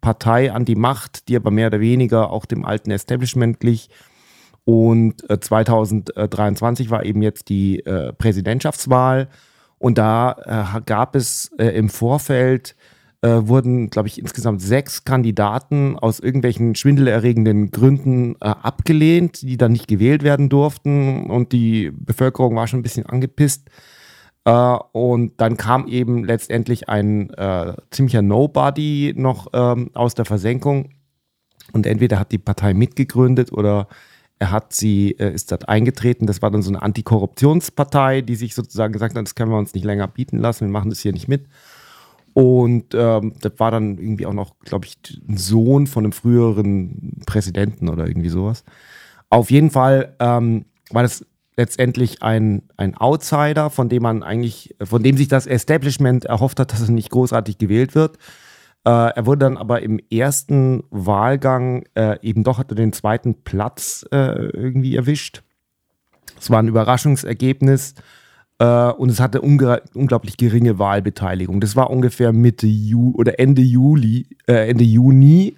[0.00, 3.88] Partei an die Macht, die aber mehr oder weniger auch dem alten Establishment glich.
[4.64, 9.28] Und äh, 2023 war eben jetzt die äh, Präsidentschaftswahl.
[9.78, 12.76] Und da äh, gab es äh, im Vorfeld,
[13.22, 19.72] äh, wurden, glaube ich, insgesamt sechs Kandidaten aus irgendwelchen schwindelerregenden Gründen äh, abgelehnt, die dann
[19.72, 21.30] nicht gewählt werden durften.
[21.30, 23.68] Und die Bevölkerung war schon ein bisschen angepisst.
[24.44, 30.90] Äh, und dann kam eben letztendlich ein äh, ziemlicher Nobody noch ähm, aus der Versenkung.
[31.72, 33.86] Und entweder hat die Partei mitgegründet oder
[34.40, 36.26] er hat sie, äh, ist dort eingetreten.
[36.26, 39.74] Das war dann so eine Antikorruptionspartei, die sich sozusagen gesagt hat, das können wir uns
[39.74, 41.46] nicht länger bieten lassen, wir machen das hier nicht mit.
[42.34, 44.96] Und ähm, das war dann irgendwie auch noch, glaube ich,
[45.28, 48.64] ein Sohn von einem früheren Präsidenten oder irgendwie sowas.
[49.28, 55.02] Auf jeden Fall ähm, war das letztendlich ein, ein Outsider, von dem man eigentlich, von
[55.02, 58.16] dem sich das Establishment erhofft hat, dass er nicht großartig gewählt wird.
[58.84, 64.04] Äh, er wurde dann aber im ersten Wahlgang äh, eben doch hatte den zweiten Platz
[64.10, 65.42] äh, irgendwie erwischt.
[66.40, 67.94] Es war ein Überraschungsergebnis
[68.58, 71.60] und es hatte unglaublich geringe Wahlbeteiligung.
[71.60, 75.56] Das war ungefähr Mitte Ju oder Ende Juli, äh, Ende Juni.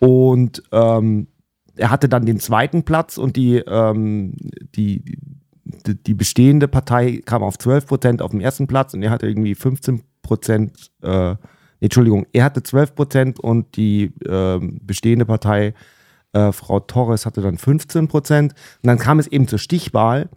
[0.00, 1.28] Und ähm,
[1.76, 4.34] er hatte dann den zweiten Platz und die, ähm,
[4.74, 5.02] die,
[5.86, 9.26] die, die, bestehende Partei kam auf 12 Prozent auf dem ersten Platz und er hatte
[9.26, 11.36] irgendwie 15 Prozent, äh,
[11.80, 15.74] Entschuldigung, er hatte 12 Prozent und die äh, bestehende Partei,
[16.32, 18.52] äh, Frau Torres, hatte dann 15 Prozent.
[18.82, 20.28] Und dann kam es eben zur Stichwahl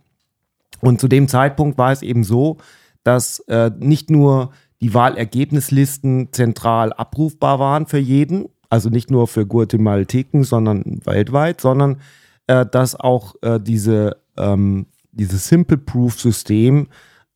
[0.81, 2.57] und zu dem Zeitpunkt war es eben so,
[3.03, 9.45] dass äh, nicht nur die Wahlergebnislisten zentral abrufbar waren für jeden, also nicht nur für
[9.45, 12.01] Guatemalteken, sondern weltweit, sondern
[12.47, 16.88] äh, dass auch äh, diese, ähm, dieses Simple Proof System,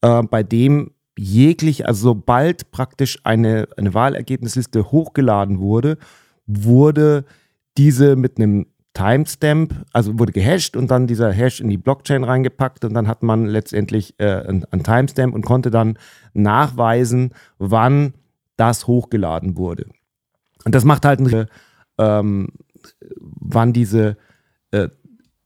[0.01, 5.97] äh, bei dem jeglich, also sobald praktisch eine, eine Wahlergebnisliste hochgeladen wurde,
[6.45, 7.25] wurde
[7.77, 8.67] diese mit einem
[8.97, 13.21] Timestamp, also wurde gehasht und dann dieser Hash in die Blockchain reingepackt und dann hat
[13.21, 15.99] man letztendlich äh, ein, ein Timestamp und konnte dann
[16.33, 18.15] nachweisen, wann
[18.55, 19.85] das hochgeladen wurde.
[20.65, 21.45] Und das macht halt, eine,
[21.99, 22.49] ähm,
[23.19, 24.17] wann diese
[24.71, 24.89] äh,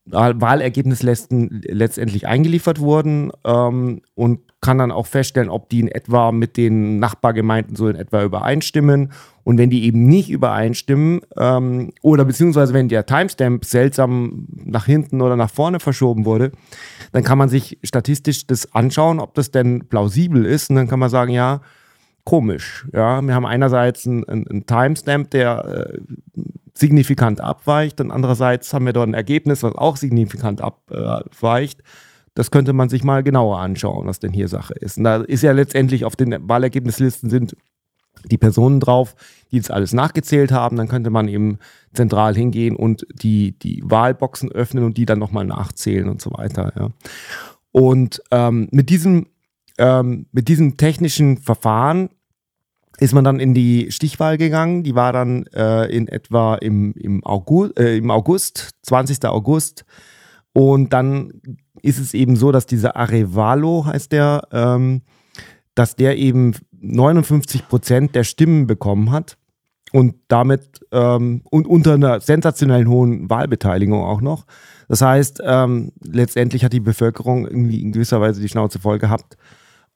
[0.06, 6.58] Wahlergebnislisten letztendlich eingeliefert wurden ähm, und kann dann auch feststellen, ob die in etwa mit
[6.58, 9.12] den Nachbargemeinden so in etwa übereinstimmen.
[9.44, 15.22] Und wenn die eben nicht übereinstimmen ähm, oder beziehungsweise wenn der Timestamp seltsam nach hinten
[15.22, 16.52] oder nach vorne verschoben wurde,
[17.12, 20.70] dann kann man sich statistisch das anschauen, ob das denn plausibel ist.
[20.70, 21.62] Und dann kann man sagen, ja,
[22.24, 22.88] komisch.
[22.94, 26.00] Ja, wir haben einerseits einen, einen Timestamp, der äh,
[26.74, 31.84] signifikant abweicht und andererseits haben wir dort ein Ergebnis, was auch signifikant abweicht.
[32.34, 34.98] Das könnte man sich mal genauer anschauen, was denn hier Sache ist.
[34.98, 37.56] Und da ist ja letztendlich auf den Wahlergebnislisten sind
[38.26, 39.16] die Personen drauf,
[39.52, 40.78] die das alles nachgezählt haben.
[40.78, 41.60] Dann könnte man eben
[41.94, 46.74] zentral hingehen und die, die Wahlboxen öffnen und die dann nochmal nachzählen und so weiter.
[46.78, 46.90] Ja.
[47.72, 49.28] Und ähm, mit, diesem,
[49.78, 52.10] ähm, mit diesem technischen Verfahren
[53.02, 54.84] ist man dann in die Stichwahl gegangen.
[54.84, 59.26] Die war dann äh, in etwa im, im, August, äh, im August, 20.
[59.26, 59.86] August.
[60.54, 61.42] Und dann
[61.82, 65.02] ist es eben so, dass dieser Arevalo heißt der, ähm,
[65.74, 69.38] dass der eben 59 Prozent der Stimmen bekommen hat
[69.92, 74.46] und damit ähm, und unter einer sensationellen hohen Wahlbeteiligung auch noch.
[74.88, 79.38] Das heißt, ähm, letztendlich hat die Bevölkerung irgendwie in gewisser Weise die Schnauze voll gehabt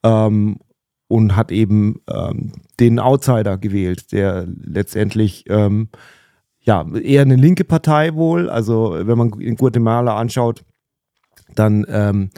[0.05, 0.59] ähm,
[1.07, 5.89] und hat eben ähm, den Outsider gewählt, der letztendlich ähm,
[6.61, 8.49] ja eher eine linke Partei wohl.
[8.49, 10.63] Also wenn man in Guatemala anschaut,
[11.55, 12.29] dann ähm,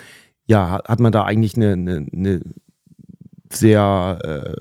[0.47, 2.41] ja hat man da eigentlich eine, eine, eine
[3.51, 4.53] sehr äh,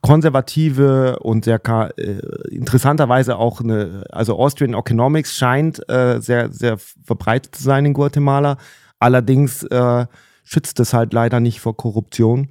[0.00, 1.60] konservative und sehr
[1.96, 7.92] äh, interessanterweise auch eine, also Austrian Economics scheint äh, sehr, sehr verbreitet zu sein in
[7.92, 8.56] Guatemala.
[8.98, 10.06] Allerdings äh,
[10.44, 12.48] schützt es halt leider nicht vor Korruption.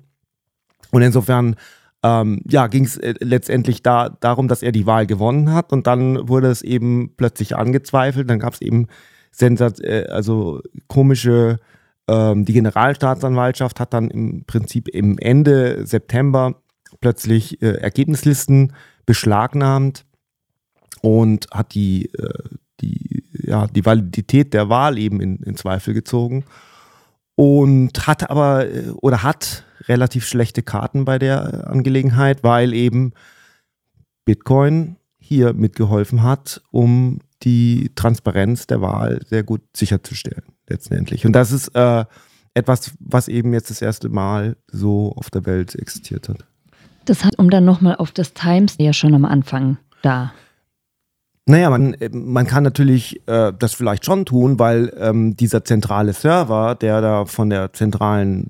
[0.91, 1.55] Und insofern
[2.03, 5.87] ähm, ja, ging es äh, letztendlich da, darum, dass er die Wahl gewonnen hat und
[5.87, 8.29] dann wurde es eben plötzlich angezweifelt.
[8.29, 8.87] Dann gab es eben
[9.31, 11.59] Sensat äh, also komische,
[12.07, 16.55] ähm, die Generalstaatsanwaltschaft hat dann im Prinzip im Ende September
[17.01, 18.73] plötzlich äh, Ergebnislisten
[19.05, 20.05] beschlagnahmt
[21.01, 22.49] und hat die, äh,
[22.81, 26.45] die, ja, die Validität der Wahl eben in, in Zweifel gezogen
[27.41, 33.13] und hat aber äh, oder hat relativ schlechte Karten bei der Angelegenheit, weil eben
[34.25, 41.25] Bitcoin hier mitgeholfen hat, um die Transparenz der Wahl sehr gut sicherzustellen, letztendlich.
[41.25, 42.05] Und das ist äh,
[42.53, 46.45] etwas, was eben jetzt das erste Mal so auf der Welt existiert hat.
[47.05, 50.31] Das hat, um dann nochmal auf das Times ja schon am Anfang da.
[51.51, 56.13] Naja, man, äh, man kann natürlich äh, das vielleicht schon tun, weil ähm, dieser zentrale
[56.13, 58.47] Server, der da von der zentralen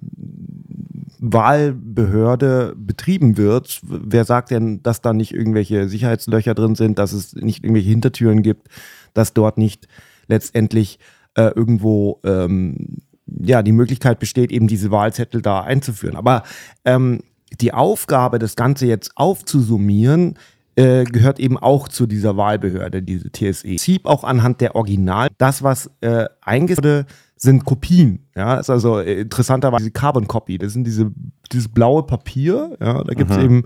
[1.18, 7.34] Wahlbehörde betrieben wird, wer sagt denn, dass da nicht irgendwelche Sicherheitslöcher drin sind, dass es
[7.34, 8.68] nicht irgendwelche Hintertüren gibt,
[9.16, 9.88] dass dort nicht
[10.28, 11.00] letztendlich
[11.34, 16.16] äh, irgendwo ähm, ja die Möglichkeit besteht, eben diese Wahlzettel da einzuführen.
[16.16, 16.44] Aber
[16.86, 17.22] ähm,
[17.60, 20.36] die Aufgabe, das Ganze jetzt aufzusummieren,
[20.76, 23.78] äh, gehört eben auch zu dieser Wahlbehörde, diese TSE.
[23.78, 25.28] Sieb auch anhand der Original.
[25.38, 27.06] Das, was äh, eingesetzt wurde,
[27.36, 28.28] sind Kopien.
[28.36, 30.58] Ja, ist also äh, interessanterweise die Carbon Copy.
[30.58, 31.12] Das sind diese,
[31.52, 32.78] dieses blaue Papier.
[32.80, 33.64] Ja, da gibt es eben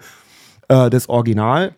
[0.70, 1.76] äh, das Original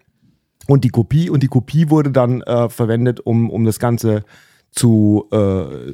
[0.67, 1.29] und die Kopie.
[1.29, 4.23] Und die Kopie wurde dann äh, verwendet, um, um das Ganze
[4.71, 5.93] zu, äh,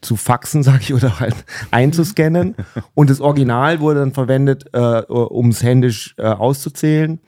[0.00, 1.36] zu faxen, sage ich, oder halt
[1.70, 2.56] einzuscannen.
[2.94, 7.20] Und das Original wurde dann verwendet, äh, um es händisch äh, auszuzählen.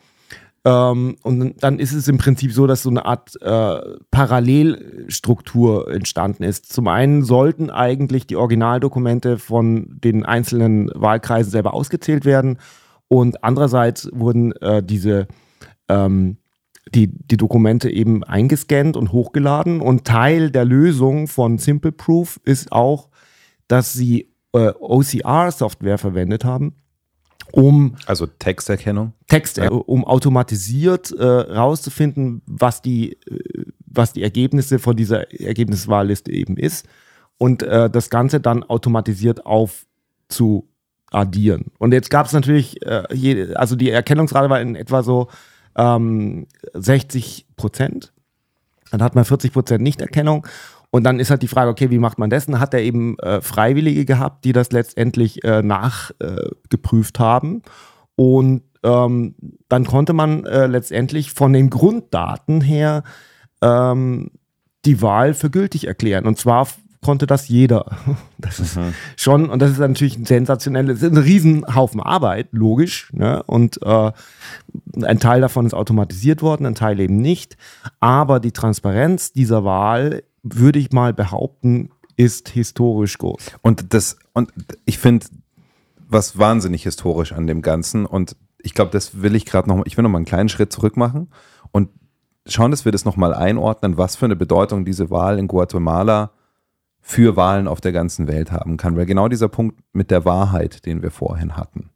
[0.68, 6.42] Ähm, und dann ist es im Prinzip so, dass so eine Art äh, Parallelstruktur entstanden
[6.42, 6.70] ist.
[6.70, 12.58] Zum einen sollten eigentlich die Originaldokumente von den einzelnen Wahlkreisen selber ausgezählt werden.
[13.08, 15.26] Und andererseits wurden äh, diese
[15.88, 16.36] ähm,
[16.94, 19.80] die, die Dokumente eben eingescannt und hochgeladen.
[19.80, 23.08] Und Teil der Lösung von Simple Proof ist auch,
[23.68, 26.74] dass sie äh, OCR-Software verwendet haben,
[27.52, 29.12] um Also Texterkennung.
[29.26, 36.32] Text, äh, um automatisiert äh, rauszufinden, was die, äh, was die Ergebnisse von dieser Ergebniswahlliste
[36.32, 36.86] eben ist
[37.38, 40.66] und äh, das Ganze dann automatisiert aufzuaddieren.
[41.78, 45.28] Und jetzt gab es natürlich, äh, je, also die Erkennungsrate war in etwa so
[45.76, 48.12] ähm, 60 Prozent.
[48.90, 50.46] Dann hat man 40 Prozent Nichterkennung.
[50.90, 52.46] Und dann ist halt die Frage, okay, wie macht man das?
[52.46, 57.62] Dann hat er eben äh, Freiwillige gehabt, die das letztendlich äh, nachgeprüft haben.
[58.16, 59.34] Und ähm,
[59.68, 63.02] dann konnte man äh, letztendlich von den Grunddaten her
[63.60, 64.30] ähm,
[64.84, 66.26] die Wahl für gültig erklären.
[66.26, 66.68] Und zwar
[67.02, 67.86] konnte das jeder.
[68.40, 68.78] Das ist
[69.16, 73.12] schon, und das ist natürlich ein sensationelles, ein Riesenhaufen Arbeit, logisch.
[73.12, 73.42] Ne?
[73.42, 74.12] Und äh,
[75.02, 77.56] ein Teil davon ist automatisiert worden, ein Teil eben nicht.
[77.98, 80.22] Aber die Transparenz dieser Wahl,
[80.56, 83.52] würde ich mal behaupten, ist historisch groß.
[83.62, 84.52] Und das, und
[84.84, 85.26] ich finde,
[86.08, 89.96] was wahnsinnig historisch an dem Ganzen und ich glaube, das will ich gerade noch, ich
[89.96, 91.28] will noch mal einen kleinen Schritt zurück machen
[91.70, 91.90] und
[92.46, 96.32] schauen, dass wir das noch mal einordnen, was für eine Bedeutung diese Wahl in Guatemala
[97.00, 98.96] für Wahlen auf der ganzen Welt haben kann.
[98.96, 101.90] Weil genau dieser Punkt mit der Wahrheit, den wir vorhin hatten,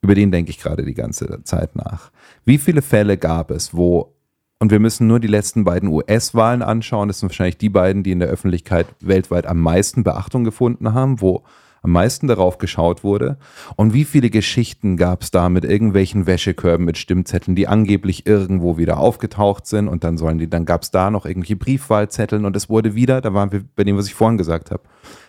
[0.00, 2.10] über den denke ich gerade die ganze Zeit nach.
[2.44, 4.14] Wie viele Fälle gab es, wo,
[4.62, 8.12] und wir müssen nur die letzten beiden US-Wahlen anschauen, das sind wahrscheinlich die beiden, die
[8.12, 11.42] in der Öffentlichkeit weltweit am meisten Beachtung gefunden haben, wo
[11.82, 13.38] am meisten darauf geschaut wurde.
[13.74, 18.78] Und wie viele Geschichten gab es da mit irgendwelchen Wäschekörben mit Stimmzetteln, die angeblich irgendwo
[18.78, 22.54] wieder aufgetaucht sind und dann sollen die, dann gab es da noch irgendwelche Briefwahlzetteln und
[22.54, 24.84] es wurde wieder, da waren wir bei dem, was ich vorhin gesagt habe,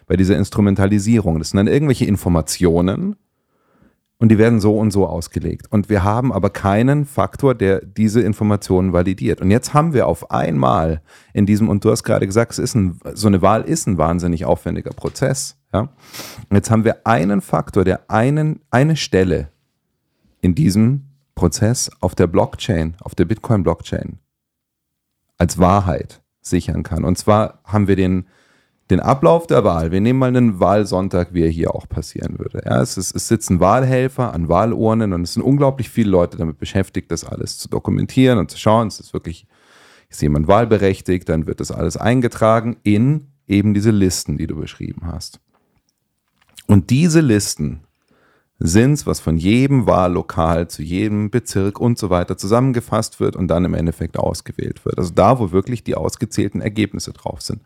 [0.05, 1.39] bei dieser Instrumentalisierung.
[1.39, 3.15] Das sind dann irgendwelche Informationen,
[4.23, 5.67] und die werden so und so ausgelegt.
[5.69, 9.41] Und wir haben aber keinen Faktor, der diese Informationen validiert.
[9.41, 11.01] Und jetzt haben wir auf einmal
[11.33, 13.97] in diesem, und du hast gerade gesagt, es ist ein, so eine Wahl ist ein
[13.97, 15.57] wahnsinnig aufwendiger Prozess.
[15.73, 15.89] Ja?
[16.49, 19.49] Und jetzt haben wir einen Faktor, der einen, eine Stelle
[20.39, 21.01] in diesem
[21.35, 24.19] Prozess auf der Blockchain, auf der Bitcoin-Blockchain
[25.37, 27.03] als Wahrheit sichern kann.
[27.03, 28.27] Und zwar haben wir den,
[28.89, 29.91] den Ablauf der Wahl.
[29.91, 32.61] Wir nehmen mal einen Wahlsonntag, wie er hier auch passieren würde.
[32.65, 36.59] Ja, es, ist, es sitzen Wahlhelfer an Wahlurnen und es sind unglaublich viele Leute damit
[36.59, 38.87] beschäftigt, das alles zu dokumentieren und zu schauen.
[38.87, 39.47] Es ist wirklich,
[40.09, 45.03] ist jemand wahlberechtigt, dann wird das alles eingetragen in eben diese Listen, die du beschrieben
[45.05, 45.39] hast.
[46.67, 47.81] Und diese Listen
[48.59, 53.65] sind was von jedem Wahllokal zu jedem Bezirk und so weiter zusammengefasst wird und dann
[53.65, 54.97] im Endeffekt ausgewählt wird.
[54.97, 57.61] Also da, wo wirklich die ausgezählten Ergebnisse drauf sind.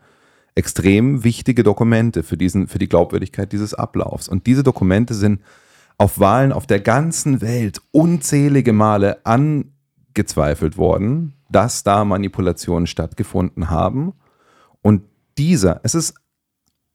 [0.58, 4.28] Extrem wichtige Dokumente für, diesen, für die Glaubwürdigkeit dieses Ablaufs.
[4.28, 5.40] Und diese Dokumente sind
[5.98, 14.14] auf Wahlen auf der ganzen Welt unzählige Male angezweifelt worden, dass da Manipulationen stattgefunden haben.
[14.82, 15.02] Und
[15.38, 16.14] dieser, es ist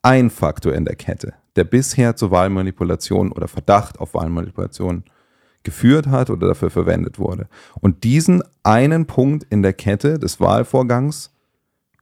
[0.02, 5.06] ein Faktor in der Kette, der bisher zu Wahlmanipulation oder Verdacht auf Wahlmanipulation
[5.64, 7.48] geführt hat oder dafür verwendet wurde.
[7.80, 11.33] Und diesen einen Punkt in der Kette des Wahlvorgangs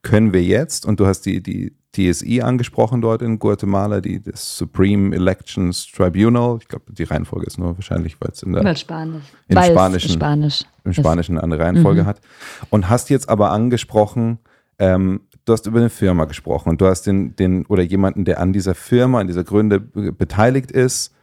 [0.04, 4.58] können wir jetzt, und du hast die, die TSI angesprochen dort in Guatemala, die, das
[4.58, 9.24] Supreme Elections Tribunal, ich glaube, die Reihenfolge ist nur wahrscheinlich, weil es in der Spanisch.
[9.48, 10.64] Es Spanischen- Spanisch.
[10.86, 10.94] im.
[10.94, 12.06] Spanischen eine Reihenfolge Mhm.
[12.08, 12.22] hat.
[12.70, 14.40] Und hast jetzt aber angesprochen,
[14.80, 18.40] ähm, du hast über eine Firma gesprochen und du hast den, den oder jemanden, der
[18.40, 21.14] an dieser Firma, an dieser Gründe be- beteiligt ist,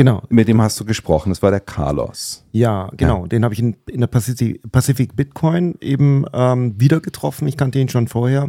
[0.00, 0.22] Genau.
[0.30, 1.28] mit dem hast du gesprochen.
[1.28, 2.42] Das war der Carlos.
[2.52, 3.26] Ja, genau.
[3.26, 7.46] Den habe ich in, in der Pacific, Pacific Bitcoin eben ähm, wieder getroffen.
[7.46, 8.48] Ich kannte ihn schon vorher.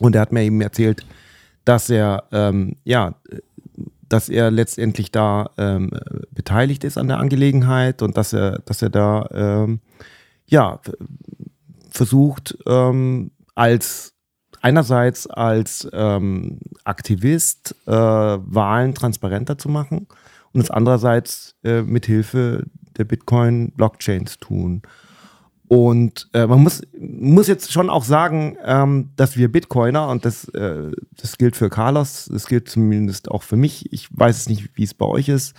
[0.00, 1.06] Und er hat mir eben erzählt,
[1.64, 3.14] dass er, ähm, ja,
[4.06, 8.82] dass er letztendlich da ähm, äh, beteiligt ist an der Angelegenheit und dass er, dass
[8.82, 9.80] er da, ähm,
[10.44, 10.78] ja,
[11.88, 14.12] versucht, ähm, als
[14.60, 20.06] einerseits als ähm, Aktivist äh, Wahlen transparenter zu machen
[20.52, 24.82] und es andererseits äh, mit Hilfe der Bitcoin-Blockchains tun.
[25.68, 30.48] Und äh, man muss, muss jetzt schon auch sagen, ähm, dass wir Bitcoiner, und das,
[30.48, 34.70] äh, das gilt für Carlos, das gilt zumindest auch für mich, ich weiß es nicht,
[34.74, 35.54] wie es bei euch ist,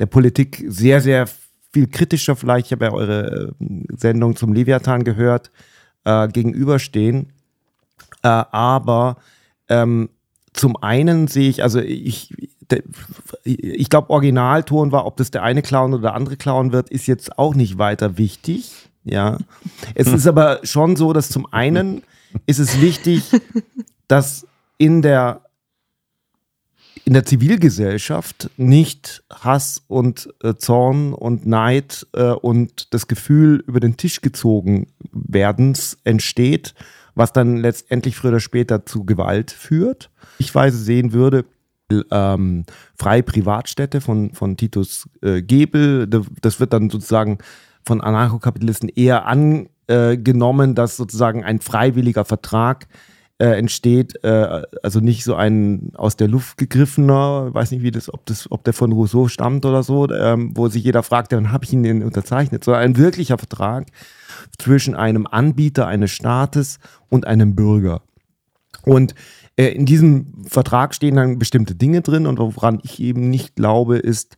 [0.00, 1.28] der Politik sehr, sehr
[1.72, 5.52] viel kritischer vielleicht, ich habe ja eure äh, Sendung zum Leviathan gehört,
[6.04, 7.32] äh, gegenüberstehen.
[8.24, 9.16] Äh, aber
[9.68, 10.10] ähm,
[10.52, 12.82] zum einen sehe ich, also ich, de-
[13.44, 17.06] ich glaube, Originalton war, ob das der eine Clown oder der andere Clown wird, ist
[17.06, 18.72] jetzt auch nicht weiter wichtig.
[19.04, 19.38] Ja.
[19.94, 22.02] Es ist aber schon so, dass zum einen
[22.46, 23.24] ist es wichtig,
[24.08, 24.46] dass
[24.78, 25.42] in der
[27.04, 33.80] in der Zivilgesellschaft nicht Hass und äh, Zorn und Neid äh, und das Gefühl über
[33.80, 36.74] den Tisch gezogen werdens entsteht,
[37.16, 40.10] was dann letztendlich früher oder später zu Gewalt führt.
[40.38, 41.44] Ich weise sehen würde,
[42.10, 42.64] ähm,
[42.96, 47.38] freie Privatstädte von, von Titus äh, Gebel, Da- das wird dann sozusagen
[47.84, 52.86] von Anarchokapitalisten eher angenommen, dass sozusagen ein freiwilliger Vertrag
[53.38, 58.12] äh, entsteht, äh, also nicht so ein aus der Luft gegriffener, weiß nicht, wie das,
[58.12, 61.38] ob das, ob der von Rousseau stammt oder so, ähm, wo sich jeder fragt, ja,
[61.38, 63.86] wann habe ich ihn denn unterzeichnet, sondern ein wirklicher Vertrag
[64.58, 66.78] zwischen einem Anbieter eines Staates
[67.08, 68.02] und einem Bürger.
[68.84, 69.14] Und
[69.62, 73.98] äh, in diesem Vertrag stehen dann bestimmte Dinge drin und woran ich eben nicht glaube,
[73.98, 74.36] ist,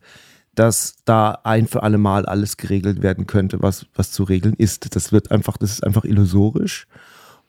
[0.53, 4.95] dass da ein für alle Mal alles geregelt werden könnte, was, was zu regeln ist.
[4.95, 6.87] Das wird einfach, das ist einfach illusorisch.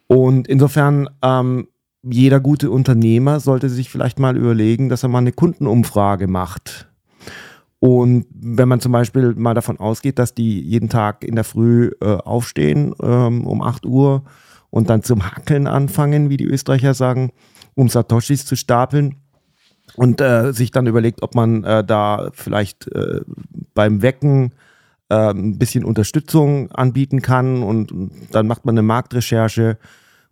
[0.09, 1.68] Und insofern, ähm,
[2.03, 6.89] jeder gute Unternehmer sollte sich vielleicht mal überlegen, dass er mal eine Kundenumfrage macht.
[7.79, 11.91] Und wenn man zum Beispiel mal davon ausgeht, dass die jeden Tag in der Früh
[12.01, 14.24] äh, aufstehen ähm, um 8 Uhr
[14.70, 17.33] und dann zum Hackeln anfangen, wie die Österreicher sagen,
[17.77, 19.16] um Satoshis zu stapeln
[19.95, 23.20] und äh, sich dann überlegt, ob man äh, da vielleicht äh,
[23.74, 24.53] beim Wecken
[25.09, 29.79] äh, ein bisschen Unterstützung anbieten kann und, und dann macht man eine Marktrecherche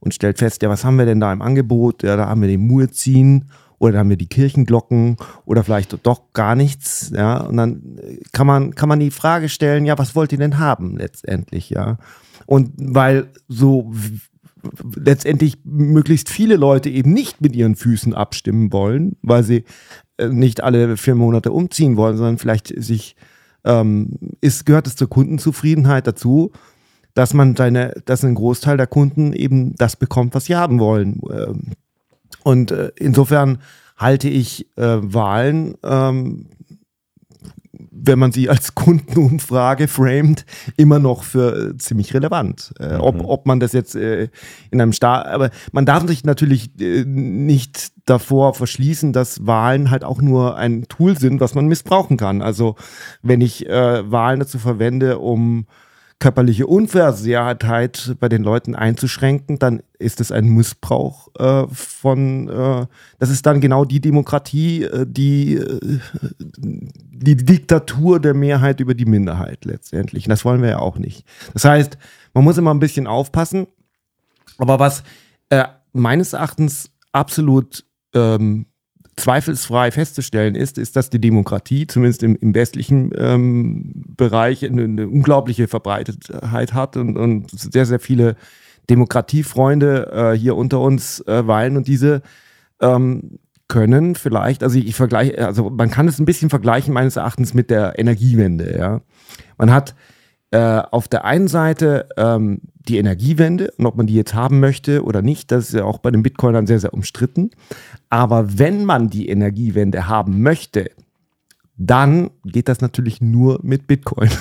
[0.00, 2.02] und stellt fest, ja, was haben wir denn da im Angebot?
[2.02, 3.44] Ja, da haben wir den Muezzin
[3.78, 7.98] oder da haben wir die Kirchenglocken oder vielleicht doch gar nichts, ja, und dann
[8.32, 11.98] kann man, kann man die Frage stellen, ja, was wollt ihr denn haben letztendlich, ja?
[12.46, 13.92] Und weil so
[14.96, 19.64] letztendlich möglichst viele Leute eben nicht mit ihren Füßen abstimmen wollen, weil sie
[20.16, 23.16] äh, nicht alle vier Monate umziehen wollen, sondern vielleicht sich
[23.64, 26.52] ähm, ist, gehört es zur Kundenzufriedenheit dazu,
[27.14, 31.20] dass man seine, dass ein Großteil der Kunden eben das bekommt, was sie haben wollen.
[31.30, 31.72] Ähm,
[32.42, 33.58] und äh, insofern
[33.96, 36.46] halte ich äh, Wahlen, ähm,
[37.90, 40.44] wenn man sie als Kundenumfrage framed,
[40.76, 42.72] immer noch für äh, ziemlich relevant.
[42.78, 44.28] Äh, ob, ob man das jetzt äh,
[44.70, 50.04] in einem Staat, aber man darf sich natürlich äh, nicht davor verschließen, dass Wahlen halt
[50.04, 52.42] auch nur ein Tool sind, was man missbrauchen kann.
[52.42, 52.76] Also
[53.22, 55.66] wenn ich äh, Wahlen dazu verwende, um
[56.18, 62.86] körperliche Unversehrtheit bei den Leuten einzuschränken, dann ist es ein Missbrauch äh, von, äh,
[63.18, 66.00] das ist dann genau die Demokratie, äh, die, äh,
[66.38, 70.26] die Diktatur der Mehrheit über die Minderheit letztendlich.
[70.26, 71.26] Und das wollen wir ja auch nicht.
[71.52, 71.98] Das heißt,
[72.32, 73.66] man muss immer ein bisschen aufpassen.
[74.58, 75.02] Aber was
[75.50, 77.84] äh, meines Erachtens absolut
[78.14, 78.66] ähm,
[79.16, 85.08] zweifelsfrei festzustellen ist, ist, dass die Demokratie, zumindest im, im westlichen ähm, Bereich, eine, eine
[85.08, 88.36] unglaubliche Verbreitetheit hat und, und sehr, sehr viele
[88.90, 92.22] Demokratiefreunde äh, hier unter uns äh, weilen und diese
[92.80, 93.38] ähm,
[93.68, 97.70] können vielleicht, also ich vergleiche, also man kann es ein bisschen vergleichen meines Erachtens mit
[97.70, 99.00] der Energiewende, ja.
[99.56, 99.94] Man hat
[100.54, 105.02] äh, auf der einen Seite ähm, die Energiewende und ob man die jetzt haben möchte
[105.02, 107.50] oder nicht, das ist ja auch bei den Bitcoinern sehr, sehr umstritten.
[108.10, 110.90] Aber wenn man die Energiewende haben möchte,
[111.76, 114.30] dann geht das natürlich nur mit Bitcoin.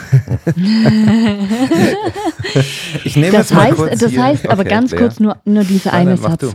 [3.04, 4.98] Ich nehme Das jetzt mal heißt, kurz das hier- heißt aber Okay, ganz Lea.
[5.00, 6.42] kurz nur, nur dieser eine Satz.
[6.42, 6.52] du.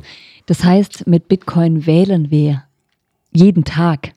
[0.47, 2.63] Das heißt, mit Bitcoin wählen wir
[3.33, 4.13] jeden Tag.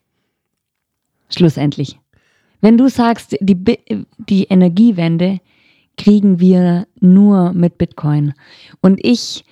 [1.34, 1.98] Schlussendlich.
[2.62, 3.56] Wenn du sagst, die,
[4.18, 5.40] die Energiewende
[5.98, 8.32] kriegen wir nur mit Bitcoin
[8.80, 9.44] und ich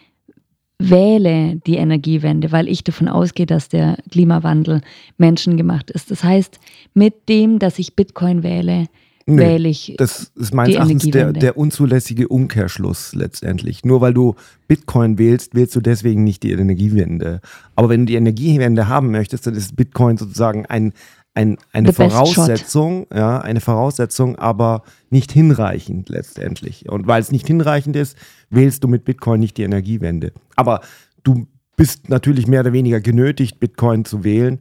[0.78, 4.80] wähle die Energiewende, weil ich davon ausgehe, dass der Klimawandel
[5.18, 6.11] menschengemacht ist.
[6.11, 6.58] Das heißt,
[6.94, 8.86] mit dem, dass ich Bitcoin wähle,
[9.26, 13.84] Nee, wähle ich Das ist meines Erachtens der, der unzulässige Umkehrschluss letztendlich.
[13.84, 14.34] Nur weil du
[14.66, 17.40] Bitcoin wählst, wählst du deswegen nicht die Energiewende.
[17.76, 20.92] Aber wenn du die Energiewende haben möchtest, dann ist Bitcoin sozusagen ein,
[21.35, 21.93] ein, eine.
[21.93, 26.89] Voraussetzung, ja, eine Voraussetzung, aber nicht hinreichend letztendlich.
[26.89, 28.16] Und weil es nicht hinreichend ist,
[28.51, 30.33] wählst du mit Bitcoin nicht die Energiewende.
[30.57, 30.81] Aber
[31.22, 34.59] du bist natürlich mehr oder weniger genötigt, Bitcoin zu wählen,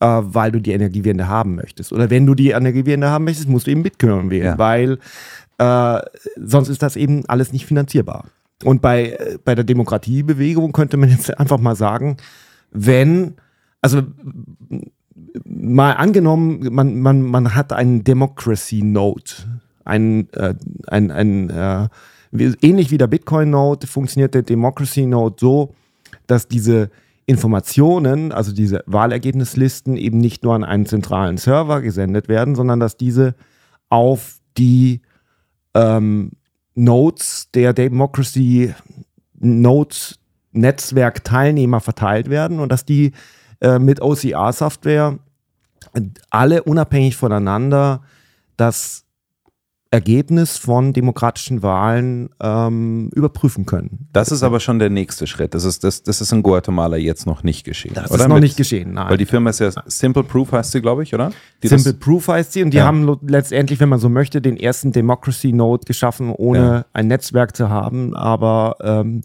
[0.00, 1.92] äh, weil du die Energiewende haben möchtest.
[1.92, 4.58] Oder wenn du die Energiewende haben möchtest, musst du eben Bitcoin wählen, Ja.
[4.58, 4.98] weil
[5.58, 6.00] Äh,
[6.36, 8.24] sonst ist das eben alles nicht finanzierbar.
[8.64, 12.16] Und bei, äh, bei der Demokratiebewegung könnte man jetzt einfach mal sagen,
[12.70, 13.34] wenn,
[13.82, 14.00] also
[15.44, 19.32] mal angenommen, man, man, man hat einen Democracy Node,
[19.84, 20.54] ein, äh,
[20.86, 21.88] ein, ein äh,
[22.32, 25.74] ähnlich wie der Bitcoin Node funktioniert der Democracy Node so,
[26.26, 26.90] dass diese
[27.26, 32.96] Informationen, also diese Wahlergebnislisten eben nicht nur an einen zentralen Server gesendet werden, sondern dass
[32.96, 33.34] diese
[33.88, 35.00] auf die
[35.74, 36.32] ähm,
[36.74, 38.74] Nodes der Democracy
[39.38, 40.18] Nodes
[40.52, 43.12] Netzwerkteilnehmer verteilt werden und dass die
[43.60, 45.18] äh, mit OCR-Software
[46.30, 48.02] alle unabhängig voneinander
[48.56, 49.04] das
[49.92, 54.06] Ergebnis von demokratischen Wahlen ähm, überprüfen können.
[54.12, 55.52] Das ist aber schon der nächste Schritt.
[55.52, 57.94] Das ist, das, das ist in Guatemala jetzt noch nicht geschehen.
[57.94, 58.22] Das oder?
[58.22, 59.10] ist noch Mit- nicht geschehen, nein.
[59.10, 61.32] Weil die Firma ist ja Simple Proof heißt sie, glaube ich, oder?
[61.64, 62.84] Die Simple Proof heißt sie und die Ja.
[62.86, 66.84] haben letztendlich, wenn man so möchte, den ersten Democracy Node geschaffen, ohne Ja.
[66.92, 68.14] ein Netzwerk zu haben.
[68.14, 69.22] Aber ähm,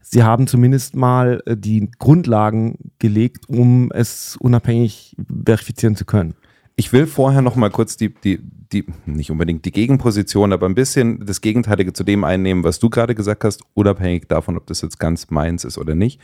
[0.00, 5.14] sie haben zumindest mal äh, die Grundlagen gelegt, um es unabhängig
[5.44, 6.32] verifizieren zu können.
[6.78, 8.38] Ich will vorher noch mal kurz die, die,
[8.72, 12.90] die, nicht unbedingt die Gegenposition, aber ein bisschen das Gegenteilige zu dem einnehmen, was du
[12.90, 16.20] gerade gesagt hast, unabhängig davon, ob das jetzt ganz meins ist oder nicht.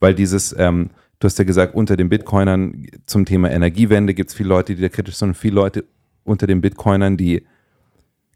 [0.00, 0.90] Weil dieses, ähm,
[1.20, 4.82] du hast ja gesagt, unter den Bitcoinern zum Thema Energiewende gibt es viele Leute, die
[4.82, 5.84] da kritisch sind und viele Leute
[6.24, 7.46] unter den Bitcoinern, die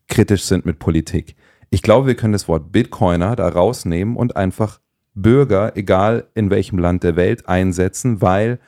[0.09, 1.37] kritisch sind mit Politik.
[1.71, 4.81] Ich glaube, wir können das Wort Bitcoiner da rausnehmen und einfach
[5.15, 8.59] Bürger, egal in welchem Land der Welt, einsetzen, weil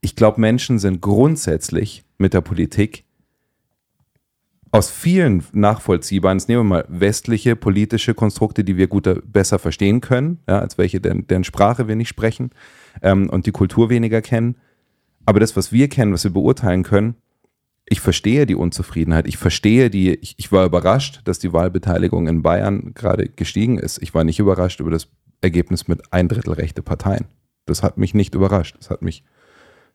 [0.00, 3.04] ich glaube, Menschen sind grundsätzlich mit der Politik
[4.70, 10.00] aus vielen nachvollziehbaren, jetzt nehmen wir mal westliche politische Konstrukte, die wir guter, besser verstehen
[10.00, 12.50] können, ja, als welche, deren, deren Sprache wir nicht sprechen
[13.02, 14.56] ähm, und die Kultur weniger kennen.
[15.24, 17.16] Aber das, was wir kennen, was wir beurteilen können,
[17.90, 19.26] ich verstehe die Unzufriedenheit.
[19.26, 24.02] Ich verstehe die, ich, ich war überrascht, dass die Wahlbeteiligung in Bayern gerade gestiegen ist.
[24.02, 25.08] Ich war nicht überrascht über das
[25.40, 27.26] Ergebnis mit ein Drittel rechte Parteien.
[27.64, 28.76] Das hat mich nicht überrascht.
[28.78, 29.24] Das hat mich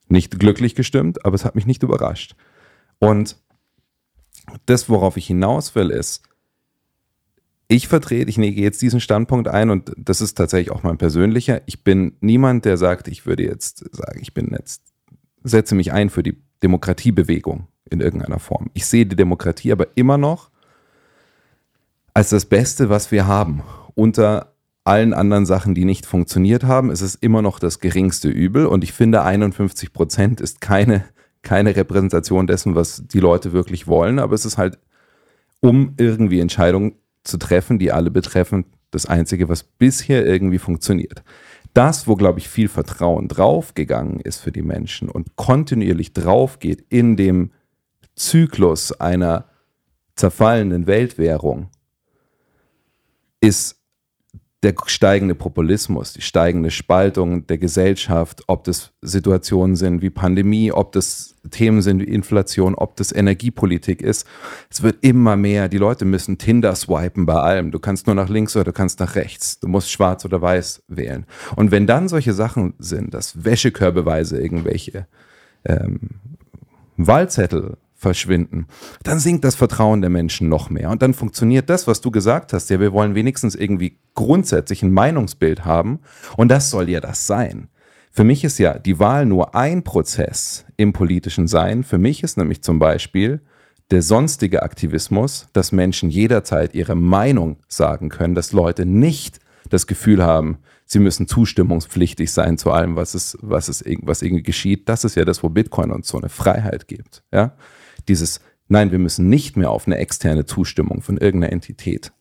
[0.07, 2.35] nicht glücklich gestimmt, aber es hat mich nicht überrascht.
[2.99, 3.37] Und
[4.65, 6.23] das, worauf ich hinaus will, ist,
[7.67, 11.61] ich vertrete, ich nehme jetzt diesen Standpunkt ein und das ist tatsächlich auch mein persönlicher.
[11.65, 14.83] Ich bin niemand, der sagt, ich würde jetzt sagen, ich bin jetzt,
[15.43, 18.69] setze mich ein für die Demokratiebewegung in irgendeiner Form.
[18.73, 20.49] Ich sehe die Demokratie aber immer noch
[22.13, 23.63] als das Beste, was wir haben.
[23.95, 28.65] Unter allen anderen Sachen, die nicht funktioniert haben, ist es immer noch das geringste Übel.
[28.65, 31.05] Und ich finde, 51 Prozent ist keine,
[31.43, 34.17] keine Repräsentation dessen, was die Leute wirklich wollen.
[34.17, 34.79] Aber es ist halt,
[35.61, 41.23] um irgendwie Entscheidungen zu treffen, die alle betreffen, das Einzige, was bisher irgendwie funktioniert.
[41.73, 47.17] Das, wo, glaube ich, viel Vertrauen draufgegangen ist für die Menschen und kontinuierlich draufgeht in
[47.17, 47.51] dem
[48.15, 49.45] Zyklus einer
[50.15, 51.69] zerfallenen Weltwährung,
[53.41, 53.82] ist
[54.63, 60.93] der steigende Populismus, die steigende Spaltung der Gesellschaft, ob das Situationen sind wie Pandemie, ob
[60.93, 64.25] das Themen sind wie Inflation, ob das Energiepolitik ist.
[64.69, 65.67] Es wird immer mehr.
[65.67, 67.71] Die Leute müssen Tinder swipen bei allem.
[67.71, 69.59] Du kannst nur nach links oder du kannst nach rechts.
[69.59, 71.25] Du musst schwarz oder weiß wählen.
[71.57, 75.07] Und wenn dann solche Sachen sind, dass Wäschekörbeweise irgendwelche
[75.65, 76.21] ähm,
[76.95, 78.67] Wahlzettel verschwinden,
[79.01, 80.91] dann sinkt das Vertrauen der Menschen noch mehr.
[80.91, 82.69] Und dann funktioniert das, was du gesagt hast.
[82.69, 86.01] Ja, wir wollen wenigstens irgendwie grundsätzlich ein Meinungsbild haben.
[86.37, 87.69] Und das soll ja das sein.
[88.11, 91.83] Für mich ist ja die Wahl nur ein Prozess im politischen Sein.
[91.83, 93.41] Für mich ist nämlich zum Beispiel
[93.89, 99.39] der sonstige Aktivismus, dass Menschen jederzeit ihre Meinung sagen können, dass Leute nicht
[99.69, 104.43] das Gefühl haben, sie müssen zustimmungspflichtig sein zu allem, was es, was es, was irgendwie
[104.43, 104.87] geschieht.
[104.89, 107.23] Das ist ja das, wo Bitcoin uns so eine Freiheit gibt.
[107.31, 107.53] Ja?
[108.07, 112.11] Dieses, nein, wir müssen nicht mehr auf eine externe Zustimmung von irgendeiner Entität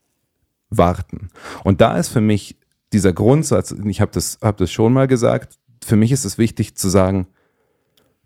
[0.70, 1.28] warten.
[1.64, 2.59] Und da ist für mich
[2.93, 6.76] dieser Grundsatz, ich habe das, hab das schon mal gesagt, für mich ist es wichtig
[6.76, 7.26] zu sagen,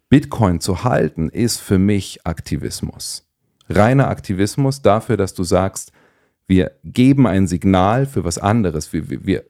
[0.09, 3.29] Bitcoin zu halten ist für mich Aktivismus.
[3.69, 5.93] Reiner Aktivismus dafür, dass du sagst,
[6.47, 8.93] wir geben ein Signal für was anderes.
[8.93, 9.45] Wir, wir, wir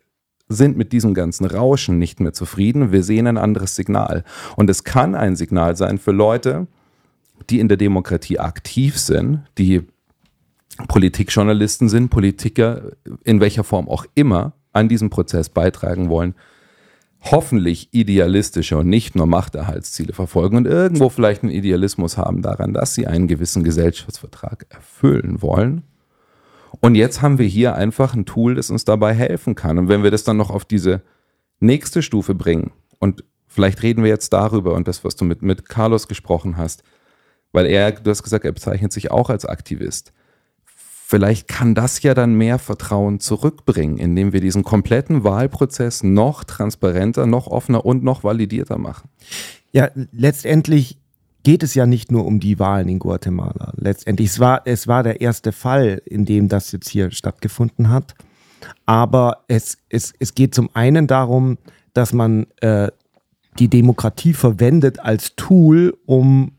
[0.48, 2.92] sind mit diesem ganzen Rauschen nicht mehr zufrieden.
[2.92, 4.24] Wir sehen ein anderes Signal.
[4.56, 6.68] Und es kann ein Signal sein für Leute,
[7.50, 9.82] die in der Demokratie aktiv sind, die
[10.88, 12.92] Politikjournalisten sind, Politiker
[13.24, 16.34] in welcher Form auch immer an diesem Prozess beitragen wollen,
[17.22, 22.94] hoffentlich idealistische und nicht nur Machterhaltsziele verfolgen und irgendwo vielleicht einen Idealismus haben daran, dass
[22.94, 25.82] sie einen gewissen Gesellschaftsvertrag erfüllen wollen.
[26.80, 29.78] Und jetzt haben wir hier einfach ein Tool, das uns dabei helfen kann.
[29.78, 31.02] Und wenn wir das dann noch auf diese
[31.58, 35.68] nächste Stufe bringen, und vielleicht reden wir jetzt darüber und das, was du mit, mit
[35.68, 36.82] Carlos gesprochen hast,
[37.52, 40.12] weil er, du hast gesagt, er bezeichnet sich auch als Aktivist.
[40.64, 47.26] vielleicht kann das ja dann mehr Vertrauen zurückbringen, indem wir diesen kompletten Wahlprozess noch transparenter,
[47.26, 49.08] noch offener und noch validierter machen.
[49.70, 50.98] Ja, letztendlich
[51.46, 53.72] geht es ja nicht nur um die Wahlen in Guatemala.
[53.76, 58.16] Letztendlich, es war, es war der erste Fall, in dem das jetzt hier stattgefunden hat.
[58.84, 61.56] Aber es, es, es geht zum einen darum,
[61.94, 62.90] dass man äh,
[63.60, 66.55] die Demokratie verwendet als Tool, um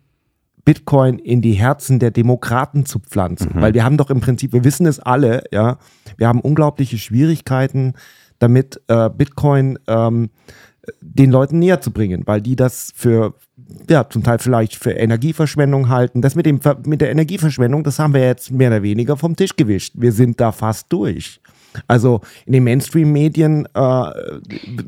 [0.68, 3.52] Bitcoin in die Herzen der Demokraten zu pflanzen.
[3.54, 5.78] Weil wir haben doch im Prinzip, wir wissen es alle, ja,
[6.18, 7.94] wir haben unglaubliche Schwierigkeiten
[8.38, 10.30] damit, äh, Bitcoin ähm,
[11.00, 13.36] den Leuten näher zu bringen, weil die das für,
[13.90, 16.22] ja, zum Teil vielleicht für Energieverschwendung halten.
[16.22, 19.56] Das mit, dem, mit der Energieverschwendung, das haben wir jetzt mehr oder weniger vom Tisch
[19.56, 19.94] gewischt.
[19.96, 21.40] Wir sind da fast durch.
[21.88, 24.12] Also in den Mainstream-Medien äh,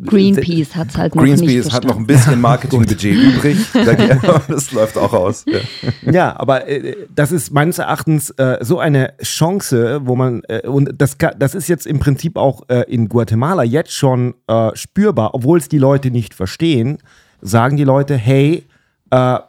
[0.06, 3.58] Greenpeace hat es halt noch nicht Greenspeace hat noch ein bisschen Marketingbudget übrig.
[4.48, 5.46] Das läuft auch aus.
[5.48, 6.12] Ja.
[6.12, 10.94] Ja, aber äh, das ist meines Erachtens äh, so eine Chance, wo man, äh, und
[10.98, 15.34] das, ka- das ist jetzt im Prinzip auch äh, in Guatemala jetzt schon äh, spürbar,
[15.34, 16.98] obwohl es die Leute nicht verstehen,
[17.42, 18.66] sagen die Leute, hey,
[19.12, 19.40] äh,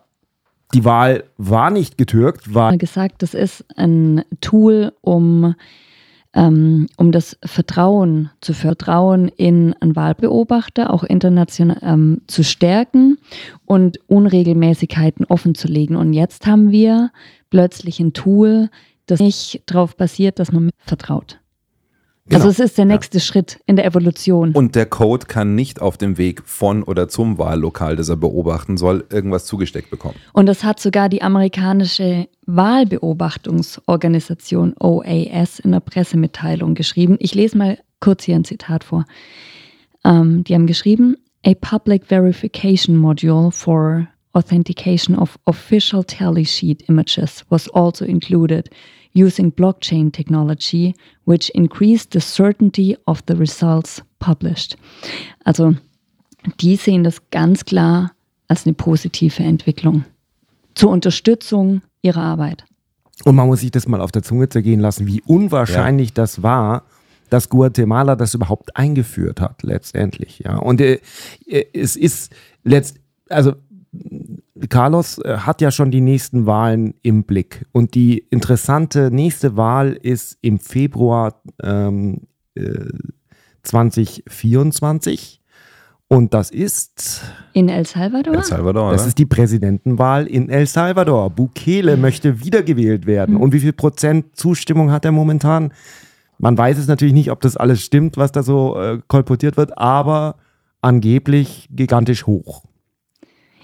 [0.75, 5.55] die Wahl war nicht getürkt, war gesagt, das ist ein Tool, um,
[6.35, 13.19] ähm, um das Vertrauen zu vertrauen in einen Wahlbeobachter, auch international ähm, zu stärken
[13.65, 15.97] und Unregelmäßigkeiten offen zu legen.
[15.97, 17.11] Und jetzt haben wir
[17.51, 18.71] plötzlich ein Tool,
[19.07, 21.41] das nicht darauf basiert, dass man vertraut.
[22.31, 22.45] Genau.
[22.45, 24.53] Also es ist der nächste Schritt in der Evolution.
[24.53, 28.77] Und der Code kann nicht auf dem Weg von oder zum Wahllokal, das er beobachten
[28.77, 30.15] soll, irgendwas zugesteckt bekommen.
[30.33, 37.17] Und das hat sogar die amerikanische Wahlbeobachtungsorganisation OAS in der Pressemitteilung geschrieben.
[37.19, 39.07] Ich lese mal kurz hier ein Zitat vor.
[40.05, 47.45] Ähm, die haben geschrieben, a public verification module for authentication of official tally sheet images
[47.49, 48.71] was also included
[49.15, 50.95] using blockchain technology,
[51.25, 54.77] which increased the certainty of the results published.
[55.45, 55.75] Also
[56.61, 58.13] die sehen das ganz klar
[58.49, 60.05] als eine positive Entwicklung
[60.75, 62.65] zur Unterstützung ihrer Arbeit.
[63.25, 66.85] Und man muss sich das mal auf der Zunge zergehen lassen, wie unwahrscheinlich das war,
[67.29, 70.41] dass Guatemala das überhaupt eingeführt hat, letztendlich.
[70.41, 70.57] Ja.
[70.57, 71.01] Und äh,
[71.47, 72.33] äh, es ist
[72.65, 72.99] letzt,
[73.29, 73.55] also
[74.69, 77.67] Carlos äh, hat ja schon die nächsten Wahlen im Blick.
[77.73, 82.23] Und die interessante nächste Wahl ist im Februar ähm,
[82.55, 82.85] äh,
[83.63, 85.41] 2024.
[86.09, 88.35] Und das ist In El Salvador?
[88.35, 89.09] El Salvador, das oder?
[89.09, 91.31] ist die Präsidentenwahl in El Salvador.
[91.31, 93.37] Bukele möchte wiedergewählt werden.
[93.37, 95.73] Und wie viel Prozent Zustimmung hat er momentan?
[96.39, 99.79] Man weiß es natürlich nicht, ob das alles stimmt, was da so äh, kolportiert wird,
[99.79, 100.37] aber
[100.81, 102.65] angeblich gigantisch hoch.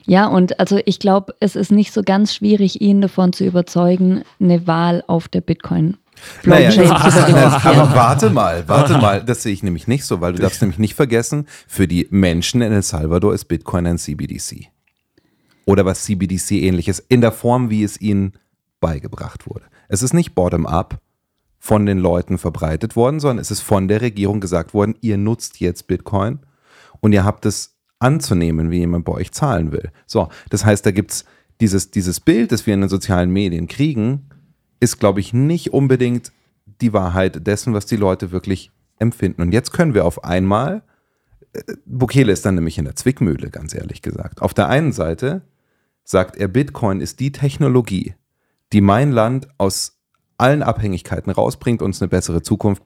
[0.06, 4.22] Ja, und also ich glaube, es ist nicht so ganz schwierig, ihn davon zu überzeugen,
[4.40, 5.96] eine Wahl auf der Bitcoin
[6.44, 7.34] Naja, verifizieren.
[7.64, 10.78] aber warte mal, warte mal, das sehe ich nämlich nicht so, weil du darfst nämlich
[10.78, 14.68] nicht vergessen, für die Menschen in El Salvador ist Bitcoin ein CBDC.
[15.64, 18.34] Oder was CBDC ähnliches, in der Form, wie es ihnen
[18.80, 19.64] beigebracht wurde.
[19.88, 20.98] Es ist nicht bottom-up
[21.58, 25.58] von den Leuten verbreitet worden, sondern es ist von der Regierung gesagt worden, ihr nutzt
[25.58, 26.38] jetzt Bitcoin
[27.00, 29.90] und ihr habt es anzunehmen, wie jemand bei euch zahlen will.
[30.06, 31.24] So, das heißt, da gibt es
[31.60, 34.28] dieses, dieses Bild, das wir in den sozialen Medien kriegen,
[34.80, 36.32] ist, glaube ich, nicht unbedingt
[36.80, 39.42] die Wahrheit dessen, was die Leute wirklich empfinden.
[39.42, 40.82] Und jetzt können wir auf einmal,
[41.52, 44.42] äh, Bukele ist dann nämlich in der Zwickmühle, ganz ehrlich gesagt.
[44.42, 45.42] Auf der einen Seite
[46.04, 48.14] sagt er, Bitcoin ist die Technologie,
[48.72, 49.98] die mein Land aus
[50.38, 52.82] allen Abhängigkeiten rausbringt, uns eine bessere Zukunft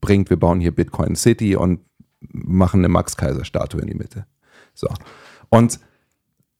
[0.00, 0.30] bringt.
[0.30, 1.80] Wir bauen hier Bitcoin City und
[2.20, 4.26] machen eine Max-Kaiser-Statue in die Mitte.
[4.74, 4.88] So.
[5.48, 5.80] Und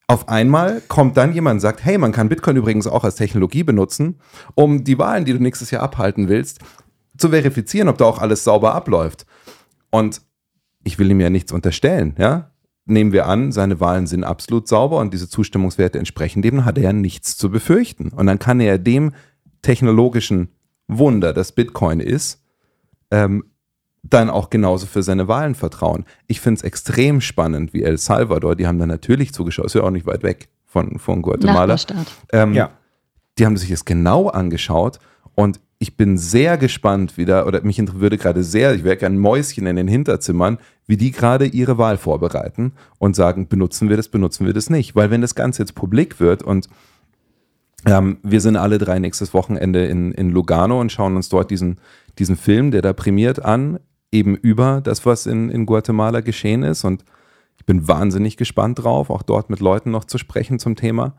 [0.07, 3.63] auf einmal kommt dann jemand und sagt, hey, man kann Bitcoin übrigens auch als Technologie
[3.63, 4.21] benutzen,
[4.55, 6.61] um die Wahlen, die du nächstes Jahr abhalten willst,
[7.17, 9.25] zu verifizieren, ob da auch alles sauber abläuft.
[9.91, 10.21] Und
[10.85, 12.51] ich will ihm ja nichts unterstellen, ja.
[12.87, 16.77] Nehmen wir an, seine Wahlen sind absolut sauber und diese Zustimmungswerte entsprechen dem, dann hat
[16.77, 18.11] er ja nichts zu befürchten.
[18.11, 19.13] Und dann kann er dem
[19.63, 20.49] technologischen
[20.87, 22.43] Wunder, das Bitcoin ist,
[23.11, 23.45] ähm,
[24.11, 26.05] dann auch genauso für seine Wahlen vertrauen.
[26.27, 29.83] Ich finde es extrem spannend, wie El Salvador, die haben da natürlich zugeschaut, ist ja
[29.83, 31.77] auch nicht weit weg von, von Guatemala.
[32.33, 32.71] Ähm, Ja.
[33.39, 34.99] Die haben sich das genau angeschaut
[35.35, 39.67] und ich bin sehr gespannt wieder, oder mich würde gerade sehr, ich wäre gern Mäuschen
[39.67, 44.47] in den Hinterzimmern, wie die gerade ihre Wahl vorbereiten und sagen, benutzen wir das, benutzen
[44.47, 44.95] wir das nicht.
[44.95, 46.69] Weil wenn das Ganze jetzt publik wird und
[47.87, 51.79] ähm, wir sind alle drei nächstes Wochenende in, in Lugano und schauen uns dort diesen,
[52.19, 53.79] diesen Film, der da prämiert, an,
[54.15, 56.85] eben über das, was in, in Guatemala geschehen ist.
[56.85, 57.05] Und
[57.59, 61.17] ich bin wahnsinnig gespannt drauf, auch dort mit Leuten noch zu sprechen zum Thema.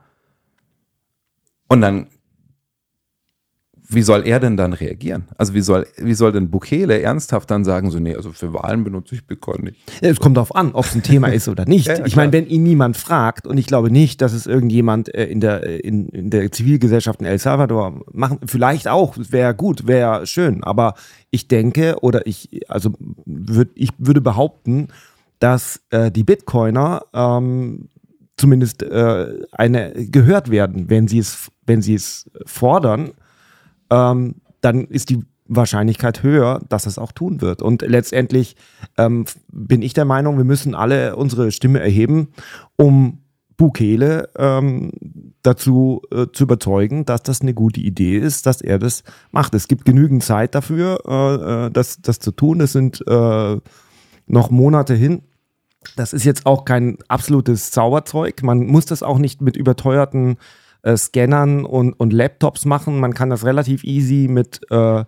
[1.67, 2.07] Und dann
[3.87, 5.25] wie soll er denn dann reagieren?
[5.37, 8.83] Also wie soll, wie soll denn Bukele ernsthaft dann sagen, so, nee, also für Wahlen
[8.83, 9.77] benutze ich Bitcoin nicht?
[10.01, 11.85] Es kommt darauf an, ob es ein Thema ist oder nicht.
[11.95, 15.13] Ja, ja, ich meine, wenn ihn niemand fragt, und ich glaube nicht, dass es irgendjemand
[15.13, 19.53] äh, in, der, äh, in, in der Zivilgesellschaft in El Salvador machen, vielleicht auch, wäre
[19.53, 20.95] gut, wäre schön, aber
[21.29, 22.91] ich denke, oder ich, also
[23.25, 24.87] würd, ich würde behaupten,
[25.39, 27.89] dass äh, die Bitcoiner ähm,
[28.37, 33.11] zumindest äh, eine gehört werden, wenn sie es, wenn sie es fordern,
[33.89, 37.61] ähm, dann ist die Wahrscheinlichkeit höher, dass es auch tun wird.
[37.61, 38.55] Und letztendlich
[38.97, 42.29] ähm, bin ich der Meinung, wir müssen alle unsere Stimme erheben,
[42.77, 43.19] um
[43.57, 44.91] Bukele ähm,
[45.43, 49.53] dazu äh, zu überzeugen, dass das eine gute Idee ist, dass er das macht.
[49.53, 52.59] Es gibt genügend Zeit dafür, äh, äh, das, das zu tun.
[52.59, 53.57] Es sind äh,
[54.27, 55.21] noch Monate hin.
[55.95, 58.41] Das ist jetzt auch kein absolutes Zauberzeug.
[58.43, 60.37] Man muss das auch nicht mit überteuerten
[60.85, 62.99] äh, Scannern und, und Laptops machen.
[62.99, 65.03] Man kann das relativ easy mit, äh,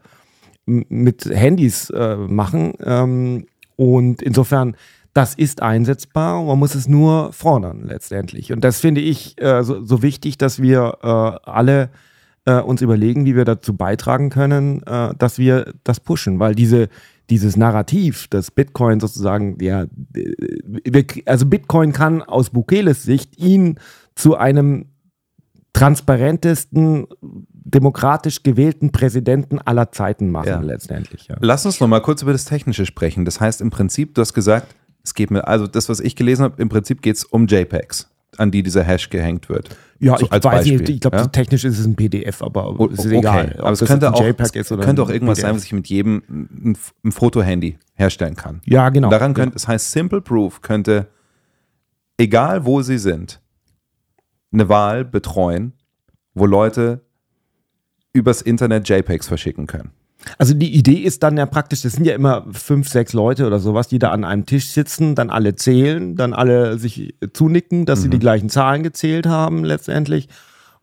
[0.66, 2.74] mit Handys äh, machen.
[2.84, 4.76] Ähm, und insofern,
[5.14, 6.44] das ist einsetzbar.
[6.44, 8.52] Man muss es nur fordern letztendlich.
[8.52, 11.90] Und das finde ich äh, so, so wichtig, dass wir äh, alle
[12.46, 14.82] äh, uns überlegen, wie wir dazu beitragen können,
[15.18, 16.90] dass wir das pushen, weil diese
[17.30, 19.86] dieses Narrativ, dass Bitcoin sozusagen, ja,
[21.26, 23.80] also Bitcoin kann aus Bukeles Sicht ihn
[24.16, 24.86] zu einem
[25.78, 27.08] transparentesten,
[27.52, 30.60] demokratisch gewählten Präsidenten aller Zeiten machen, Ja.
[30.62, 31.28] letztendlich.
[31.28, 31.36] Ja.
[31.40, 33.26] Lass uns noch mal kurz über das Technische sprechen.
[33.26, 36.44] Das heißt im Prinzip, du hast gesagt, es geht mir, also das, was ich gelesen
[36.44, 39.70] habe, im Prinzip geht es um JPEGs, an die dieser Hash gehängt wird.
[40.00, 41.28] Ja, So ich weiß Beispiel, nicht, ich glaube, ja?
[41.28, 43.18] technisch ist es ein PDF, aber O- es ist okay.
[43.18, 43.56] egal.
[43.60, 45.48] Aber es könnte auch, es könnte auch irgendwas PDF.
[45.50, 48.62] sein, was ich mit jedem ein, ein Foto-Handy herstellen kann.
[48.66, 49.10] Ja, genau.
[49.10, 49.36] Daran ja.
[49.36, 51.08] könnte, das heißt, Simple Proof könnte,
[52.18, 53.40] egal wo sie sind,
[54.52, 55.74] eine Wahl betreuen,
[56.34, 57.02] wo Leute
[58.14, 59.92] übers Internet JPEGs verschicken können.
[60.38, 63.60] Also die Idee ist dann ja praktisch, das sind ja immer fünf, sechs Leute oder
[63.60, 68.02] sowas, die da an einem Tisch sitzen, dann alle zählen, dann alle sich zunicken, dass
[68.02, 70.28] sie die gleichen Zahlen gezählt haben letztendlich.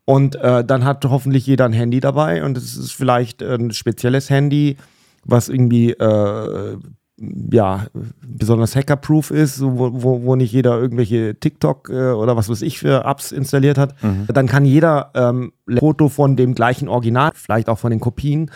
[0.05, 4.29] Und äh, dann hat hoffentlich jeder ein Handy dabei und es ist vielleicht ein spezielles
[4.29, 4.77] Handy,
[5.23, 6.77] was irgendwie äh,
[7.17, 7.85] ja
[8.21, 12.79] besonders hackerproof ist, wo, wo, wo nicht jeder irgendwelche TikTok äh, oder was weiß ich
[12.79, 13.95] für Apps installiert hat.
[14.33, 18.51] Dann kann jeder ähm, Foto von dem gleichen Original, vielleicht auch von den Kopien,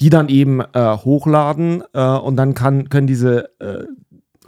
[0.00, 3.84] die dann eben äh, hochladen äh, und dann kann, können diese äh,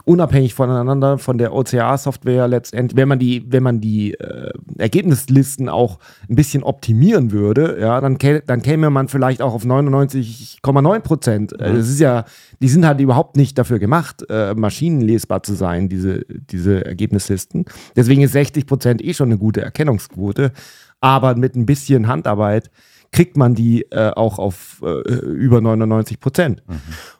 [0.07, 5.99] unabhängig voneinander von der OCR-Software letztendlich, wenn man die, wenn man die äh, Ergebnislisten auch
[6.29, 11.53] ein bisschen optimieren würde, ja, dann, kä dann käme man vielleicht auch auf 99,9 Prozent.
[11.59, 12.23] Äh, Das ist ja,
[12.61, 17.65] die sind halt überhaupt nicht dafür gemacht, äh, maschinenlesbar zu sein, diese, diese Ergebnislisten.
[17.95, 20.53] Deswegen ist 60 Prozent eh schon eine gute Erkennungsquote.
[21.01, 22.71] Aber mit ein bisschen Handarbeit
[23.11, 26.63] kriegt man die äh, auch auf äh, über 99 Prozent.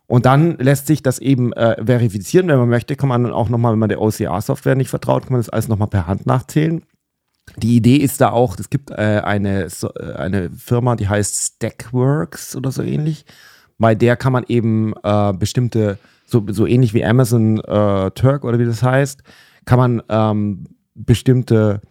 [0.08, 2.47] Und dann lässt sich das eben äh, verifizieren.
[2.47, 5.34] Wenn man möchte, kann man dann auch nochmal, wenn man der OCR-Software nicht vertraut, kann
[5.34, 6.84] man das alles nochmal per Hand nachzählen.
[7.58, 11.55] Die Idee ist da auch, es gibt äh, eine, so, äh, eine Firma, die heißt
[11.55, 13.26] Stackworks oder so ähnlich.
[13.78, 18.60] Bei der kann man eben äh, bestimmte, so, so ähnlich wie Amazon äh, Turk oder
[18.60, 19.24] wie das heißt,
[19.66, 21.82] kann man ähm, bestimmte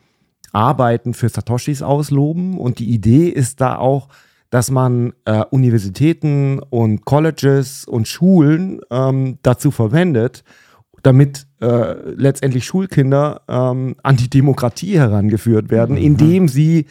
[0.52, 2.58] Arbeiten für Satoshis ausloben.
[2.58, 4.08] Und die Idee ist da auch,
[4.50, 10.44] dass man äh, Universitäten und Colleges und Schulen ähm, dazu verwendet,
[11.02, 16.86] damit äh, letztendlich Schulkinder ähm, an die Demokratie herangeführt werden, indem sie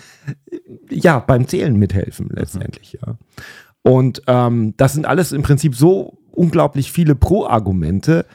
[0.49, 0.57] äh,
[0.89, 2.97] ja beim Zählen mithelfen letztendlich.
[3.01, 3.17] Ja.
[3.81, 8.25] Und ähm, das sind alles im Prinzip so unglaublich viele Pro-Argumente,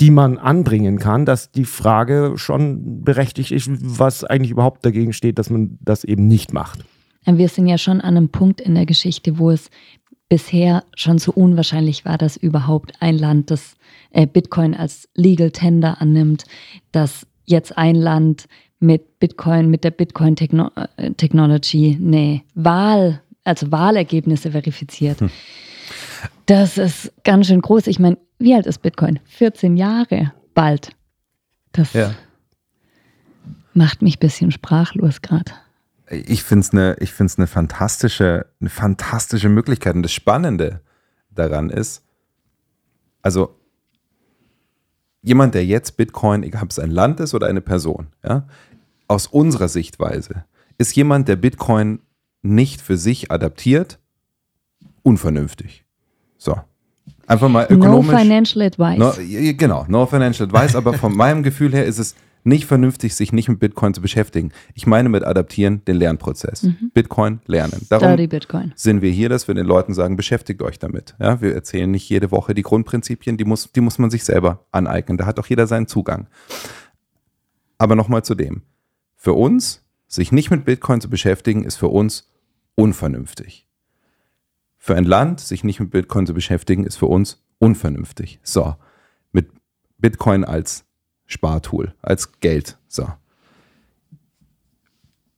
[0.00, 5.38] die man anbringen kann, dass die Frage schon berechtigt ist, was eigentlich überhaupt dagegen steht,
[5.38, 6.84] dass man das eben nicht macht.
[7.26, 9.70] Wir sind ja schon an einem Punkt in der Geschichte, wo es
[10.28, 13.76] bisher schon so unwahrscheinlich war, dass überhaupt ein Land das
[14.10, 16.44] äh, Bitcoin als Legal Tender annimmt,
[16.92, 18.46] dass jetzt ein Land
[18.80, 25.18] mit Bitcoin, mit der Bitcoin Techno äh, Technology eine Wahl, also Wahlergebnisse verifiziert.
[26.46, 27.86] Das ist ganz schön groß.
[27.86, 29.18] Ich meine, wie alt ist Bitcoin?
[29.26, 30.90] 14 Jahre bald.
[31.72, 32.14] Das Ja.
[33.74, 35.52] macht mich ein bisschen sprachlos gerade.
[36.10, 39.94] Ich finde es eine, ich find's eine fantastische, eine fantastische Möglichkeit.
[39.96, 40.80] Und das Spannende
[41.30, 42.02] daran ist,
[43.22, 43.58] also
[45.22, 48.46] jemand, der jetzt Bitcoin, egal ob es ein Land ist oder eine Person, ja,
[49.08, 50.44] aus unserer Sichtweise,
[50.78, 52.00] ist jemand, der Bitcoin
[52.42, 53.98] nicht für sich adaptiert,
[55.02, 55.84] unvernünftig.
[56.38, 56.56] So.
[57.26, 58.16] Einfach mal No ökonomisch.
[58.20, 58.98] financial advice.
[58.98, 59.12] No,
[59.54, 62.14] genau, no financial advice, aber von meinem Gefühl her ist es
[62.46, 64.52] nicht vernünftig, sich nicht mit Bitcoin zu beschäftigen.
[64.74, 66.68] Ich meine mit adaptieren den Lernprozess.
[66.94, 67.86] Bitcoin lernen.
[67.90, 68.72] Darum Bitcoin.
[68.76, 71.16] sind wir hier, dass wir den Leuten sagen, beschäftigt euch damit.
[71.18, 74.64] Ja, wir erzählen nicht jede Woche die Grundprinzipien, die muss, die muss man sich selber
[74.72, 75.18] aneignen.
[75.18, 76.28] Da hat auch jeder seinen Zugang.
[77.78, 78.62] Aber nochmal zu dem.
[79.16, 82.30] Für uns, sich nicht mit Bitcoin zu beschäftigen, ist für uns
[82.76, 83.66] unvernünftig.
[84.78, 88.38] Für ein Land, sich nicht mit Bitcoin zu beschäftigen, ist für uns unvernünftig.
[88.44, 88.76] So,
[89.32, 89.50] mit
[89.98, 90.85] Bitcoin als
[91.26, 92.78] Spartool, als Geld.
[92.88, 93.08] So.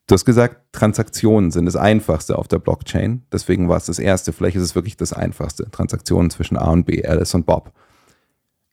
[0.06, 3.24] Du hast gesagt, Transaktionen sind das Einfachste auf der Blockchain.
[3.30, 4.32] Deswegen war es das Erste.
[4.32, 5.70] Vielleicht ist es wirklich das Einfachste.
[5.70, 7.72] Transaktionen zwischen A und B, Alice und Bob.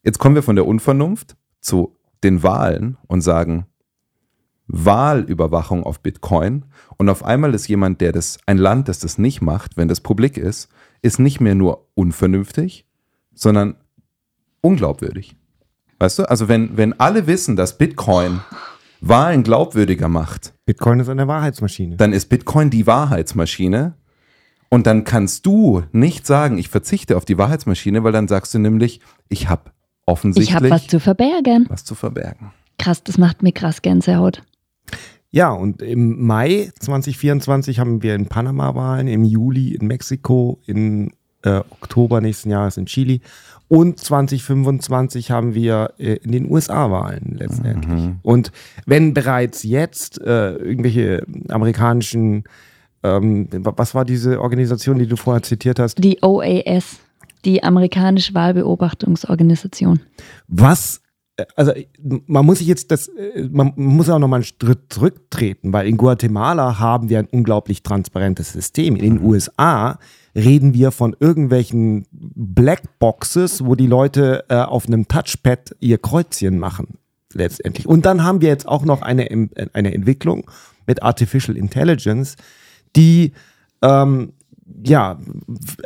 [0.03, 3.65] Jetzt kommen wir von der Unvernunft zu den Wahlen und sagen,
[4.67, 6.65] Wahlüberwachung auf Bitcoin.
[6.97, 10.01] Und auf einmal ist jemand, der das, ein Land, das das nicht macht, wenn das
[10.01, 10.69] publik ist,
[11.01, 12.85] ist nicht mehr nur unvernünftig,
[13.33, 13.75] sondern
[14.61, 15.35] unglaubwürdig.
[15.99, 16.29] Weißt du?
[16.29, 18.41] Also wenn, wenn alle wissen, dass Bitcoin
[19.01, 21.95] Wahlen glaubwürdiger macht, Bitcoin ist eine Wahrheitsmaschine.
[21.95, 23.93] dann ist Bitcoin die Wahrheitsmaschine.
[24.69, 28.59] Und dann kannst du nicht sagen, ich verzichte auf die Wahrheitsmaschine, weil dann sagst du
[28.59, 29.71] nämlich, ich habe
[30.05, 31.65] offensichtlich Ich habe was zu verbergen.
[31.69, 32.51] was zu verbergen.
[32.79, 34.43] Krass, das macht mir krass Gänsehaut.
[35.31, 41.11] Ja, und im Mai 2024 haben wir in Panama Wahlen, im Juli in Mexiko, in
[41.43, 43.19] äh, Oktober nächsten Jahres in Chile
[43.67, 48.11] und 2025 haben wir äh, in den USA Wahlen letztendlich.
[48.21, 48.51] Und
[48.85, 52.43] wenn bereits jetzt äh, irgendwelche amerikanischen,
[53.03, 56.99] ähm, was war diese Organisation, die du vorher zitiert hast, Die OAS,
[57.43, 59.99] die amerikanische Wahlbeobachtungsorganisation.
[60.47, 61.01] was
[61.37, 61.73] äh, also
[62.27, 65.97] man muss sich jetzt das, äh, man muss auch nochmal einen Schritt zurücktreten, weil in
[65.97, 68.95] Guatemala haben wir ein unglaublich transparentes System.
[68.95, 69.99] In den USA
[70.35, 76.97] reden wir von irgendwelchen Blackboxes, wo die Leute äh, auf einem Touchpad ihr Kreuzchen machen,
[77.33, 77.87] letztendlich.
[77.87, 79.29] Und dann haben wir jetzt auch noch eine,
[79.73, 80.49] eine Entwicklung
[80.85, 82.35] mit Artificial Intelligence,
[82.95, 83.31] die
[83.81, 84.33] ähm,
[84.83, 85.19] ja,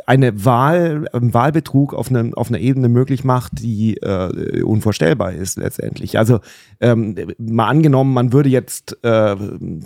[0.06, 5.58] eine Wahl, einen Wahlbetrug auf, einem, auf einer Ebene möglich macht, die äh, unvorstellbar ist
[5.58, 6.16] letztendlich.
[6.16, 6.40] Also
[6.80, 9.36] ähm, mal angenommen, man würde jetzt äh,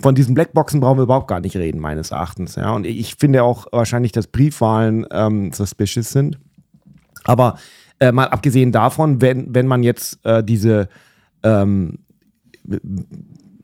[0.01, 2.55] von diesen Blackboxen brauchen wir überhaupt gar nicht reden, meines Erachtens.
[2.55, 2.71] Ja?
[2.71, 6.39] Und ich finde auch wahrscheinlich, dass Briefwahlen ähm, suspicious sind.
[7.25, 7.57] Aber
[7.99, 10.87] äh, mal abgesehen davon, wenn, wenn man jetzt äh, diese
[11.43, 11.99] ähm,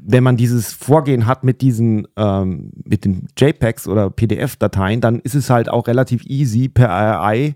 [0.03, 5.35] wenn man dieses Vorgehen hat mit diesen, ähm, mit den JPEGs oder PDF-Dateien, dann ist
[5.35, 7.55] es halt auch relativ easy per AI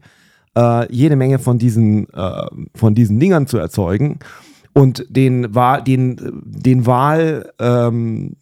[0.56, 4.20] äh, jede Menge von diesen, äh, von diesen Dingern zu erzeugen
[4.74, 8.36] und den Wahl, den, den Wahl, ähm,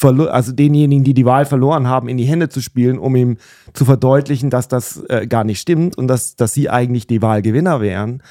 [0.00, 3.38] also denjenigen, die die Wahl verloren haben, in die Hände zu spielen, um ihm
[3.72, 7.80] zu verdeutlichen, dass das äh, gar nicht stimmt und dass, dass sie eigentlich die Wahlgewinner
[7.80, 8.22] wären,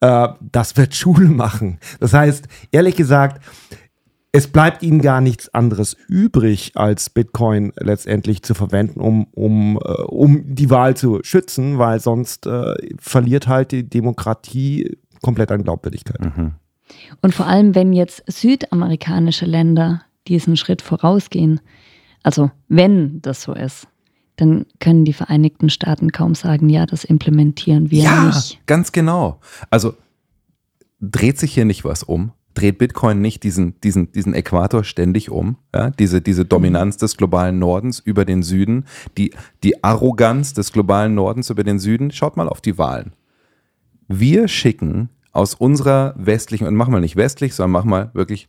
[0.00, 1.78] äh, das wird Schule machen.
[2.00, 3.42] Das heißt, ehrlich gesagt,
[4.32, 10.02] es bleibt ihnen gar nichts anderes übrig, als Bitcoin letztendlich zu verwenden, um, um, äh,
[10.02, 16.20] um die Wahl zu schützen, weil sonst äh, verliert halt die Demokratie komplett an Glaubwürdigkeit.
[17.22, 21.60] Und vor allem, wenn jetzt südamerikanische Länder diesen Schritt vorausgehen,
[22.22, 23.88] also wenn das so ist,
[24.36, 28.60] dann können die Vereinigten Staaten kaum sagen, ja, das implementieren wir ja, nicht.
[28.66, 29.40] ganz genau.
[29.70, 29.94] Also
[31.00, 32.32] dreht sich hier nicht was um?
[32.54, 35.56] Dreht Bitcoin nicht diesen, diesen, diesen Äquator ständig um?
[35.74, 35.90] Ja?
[35.90, 38.84] Diese, diese Dominanz des globalen Nordens über den Süden,
[39.16, 39.32] die,
[39.62, 42.10] die Arroganz des globalen Nordens über den Süden?
[42.10, 43.12] Schaut mal auf die Wahlen.
[44.08, 48.48] Wir schicken aus unserer westlichen, und mach mal nicht westlich, sondern mach mal wirklich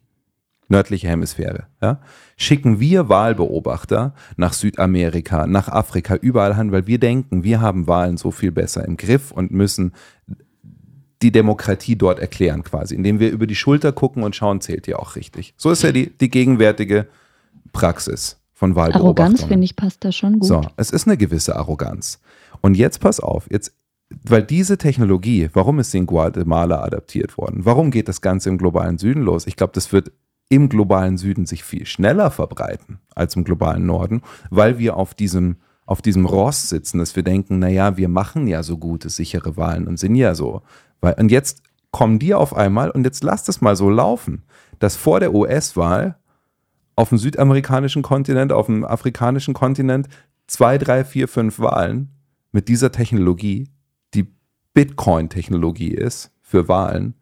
[0.72, 2.00] nördliche Hemisphäre, ja,
[2.38, 8.18] schicken wir Wahlbeobachter nach Südamerika, nach Afrika, überall hin, weil wir denken, wir haben Wahlen
[8.18, 9.92] so viel besser im Griff und müssen
[11.22, 15.00] die Demokratie dort erklären quasi, indem wir über die Schulter gucken und schauen, zählt ihr
[15.00, 15.54] auch richtig.
[15.58, 17.08] So ist ja die, die gegenwärtige
[17.74, 19.08] Praxis von Wahlbeobachtung.
[19.08, 20.48] Arroganz, finde ich, passt da schon gut.
[20.48, 22.20] So, es ist eine gewisse Arroganz.
[22.62, 23.74] Und jetzt pass auf, jetzt,
[24.24, 27.66] weil diese Technologie, warum ist sie in Guatemala adaptiert worden?
[27.66, 29.48] Warum geht das Ganze im globalen Süden los?
[29.48, 30.12] Ich glaube, das wird
[30.50, 35.56] im globalen Süden sich viel schneller verbreiten als im globalen Norden, weil wir auf diesem,
[35.86, 39.88] auf diesem Ross sitzen, dass wir denken, naja, wir machen ja so gute, sichere Wahlen
[39.88, 40.62] und sind ja so.
[41.02, 44.44] Weil, und jetzt kommen die auf einmal und jetzt lasst es mal so laufen,
[44.80, 46.18] dass vor der US-Wahl
[46.96, 50.08] auf dem südamerikanischen Kontinent, auf dem afrikanischen Kontinent
[50.48, 52.10] zwei, drei, vier, fünf Wahlen
[52.52, 53.70] mit dieser Technologie,
[54.14, 54.28] die
[54.74, 57.16] Bitcoin-Technologie ist für Wahlen,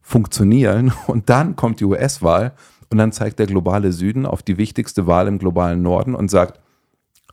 [0.00, 2.54] funktionieren und dann kommt die US-Wahl
[2.90, 6.60] und dann zeigt der globale Süden auf die wichtigste Wahl im globalen Norden und sagt,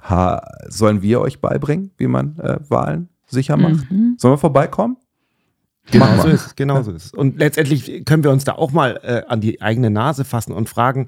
[0.01, 3.87] ha, sollen wir euch beibringen, wie man äh, Wahlen sicher macht?
[4.17, 4.97] Sollen wir vorbeikommen?
[5.91, 7.13] Genau so ist es, genau so ist es.
[7.13, 10.69] Und letztendlich können wir uns da auch mal äh, an die eigene Nase fassen und
[10.69, 11.07] fragen,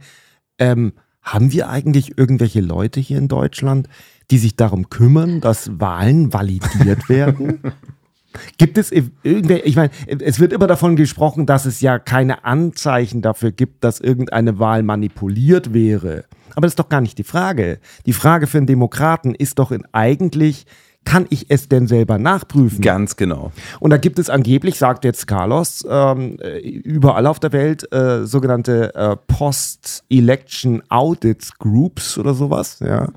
[0.60, 3.90] ähm, haben wir eigentlich irgendwelche Leute hier in Deutschland,
[4.32, 7.60] die sich darum kümmern, dass Wahlen validiert werden?
[8.58, 13.22] Gibt es irgendwelche, ich meine, es wird immer davon gesprochen, dass es ja keine Anzeichen
[13.22, 16.26] dafür gibt, dass irgendeine Wahl manipuliert wäre.
[16.52, 17.80] Aber das ist doch gar nicht die Frage.
[18.06, 20.66] Die Frage für einen Demokraten ist doch in eigentlich,
[21.08, 22.82] kann ich es denn selber nachprüfen?
[22.82, 23.54] Ganz genau.
[23.80, 28.26] Und da gibt es angeblich, sagt jetzt Carlos, ähm, äh, überall auf der Welt äh,
[28.26, 33.08] sogenannte äh, Post-Election Audits Groups oder sowas, ja.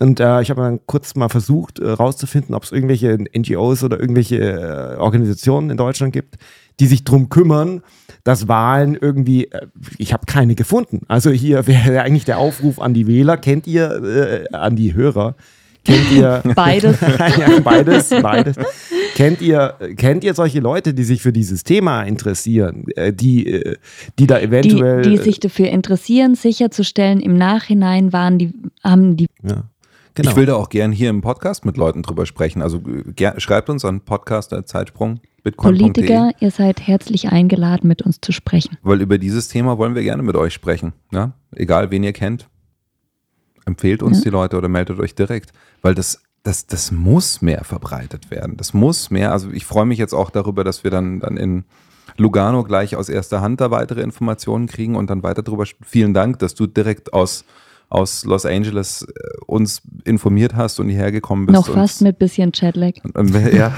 [0.00, 4.00] Und äh, ich habe dann kurz mal versucht äh, rauszufinden, ob es irgendwelche NGOs oder
[4.00, 6.36] irgendwelche äh, Organisationen in Deutschland gibt,
[6.80, 7.82] die sich drum kümmern,
[8.24, 9.66] dass Wahlen irgendwie, äh,
[9.98, 11.02] ich habe keine gefunden.
[11.08, 15.34] Also hier wäre eigentlich der Aufruf an die Wähler, kennt ihr, äh, an die Hörer,
[15.88, 17.00] kennt ihr Beides.
[17.38, 18.56] ja, beides, beides.
[19.14, 23.76] Kennt ihr, kennt ihr solche Leute, die sich für dieses Thema interessieren, äh, die, äh,
[24.18, 25.02] die da Die, eventuell.
[25.02, 28.52] die sich dafür interessieren, sicherzustellen, im Nachhinein waren die,
[28.84, 29.64] haben die ja,
[30.14, 30.30] genau.
[30.30, 32.62] Ich will da auch gern hier im Podcast mit Leuten drüber sprechen.
[32.62, 35.80] Also äh, ger schreibt uns an Podcast Zeitsprung bitcoin.de.
[35.80, 38.76] Politiker, ihr seid herzlich eingeladen, mit uns zu sprechen.
[38.82, 40.92] Weil über dieses Thema wollen wir gerne mit euch sprechen.
[41.12, 41.32] Ja?
[41.54, 42.48] Egal, wen ihr kennt.
[43.64, 44.24] Empfehlt uns Ja.
[44.24, 45.52] die Leute oder meldet euch direkt.
[45.82, 48.56] Weil das, das, das muss mehr verbreitet werden.
[48.56, 49.32] Das muss mehr.
[49.32, 51.64] Also ich freue mich jetzt auch darüber, dass wir dann, dann in
[52.16, 55.64] Lugano gleich aus erster Hand da weitere Informationen kriegen und dann weiter darüber.
[55.84, 57.44] Vielen Dank, dass du direkt aus,
[57.88, 61.54] aus Los Angeles äh, uns informiert hast und hierher gekommen bist.
[61.54, 62.52] Noch und- fast mit bisschen
[63.14, 63.72] und, ja.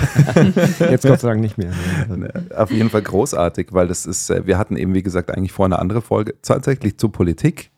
[0.78, 1.72] Jetzt Gott sei Dank nicht mehr.
[2.56, 5.66] Auf jeden Fall großartig, weil das ist, äh, wir hatten eben, wie gesagt, eigentlich vor,
[5.66, 7.70] eine andere Folge tatsächlich zur Politik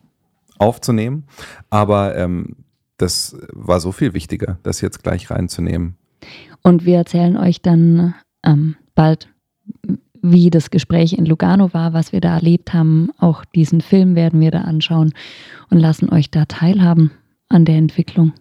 [0.58, 1.24] aufzunehmen.
[1.70, 2.56] Aber ähm,
[3.03, 5.96] das war so viel wichtiger, das jetzt gleich reinzunehmen.
[6.62, 9.28] Und wir erzählen euch dann ähm, bald,
[10.22, 13.11] wie das Gespräch in Lugano war, was wir da erlebt haben.
[13.18, 15.12] Auch diesen Film werden wir da anschauen
[15.68, 17.11] und lassen euch da teilhaben
[17.48, 18.32] an der Entwicklung.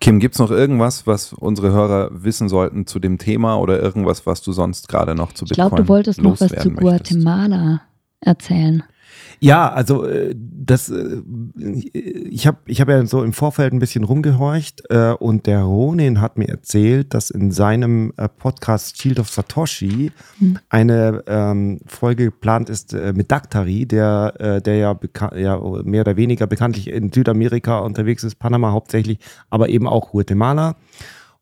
[0.00, 4.26] Kim, gibt es noch irgendwas, was unsere Hörer wissen sollten zu dem Thema oder irgendwas,
[4.26, 6.80] was du sonst gerade noch zu Ich Bitcoin glaube, du wolltest noch was zu möchtest?
[6.80, 7.82] Guatemala
[8.20, 8.82] erzählen.
[9.40, 11.22] Ja, also äh, das, äh,
[11.56, 16.20] ich habe ich hab ja so im Vorfeld ein bisschen rumgehorcht äh, und der Ronin
[16.20, 20.58] hat mir erzählt, dass in seinem Podcast Shield of Satoshi Hm.
[20.68, 24.98] eine ähm, Folge geplant ist mit Daktari, der, der ja,
[25.36, 29.18] ja mehr oder weniger bekanntlich in Südamerika unterwegs ist, Panama hauptsächlich,
[29.48, 30.76] aber eben auch Guatemala.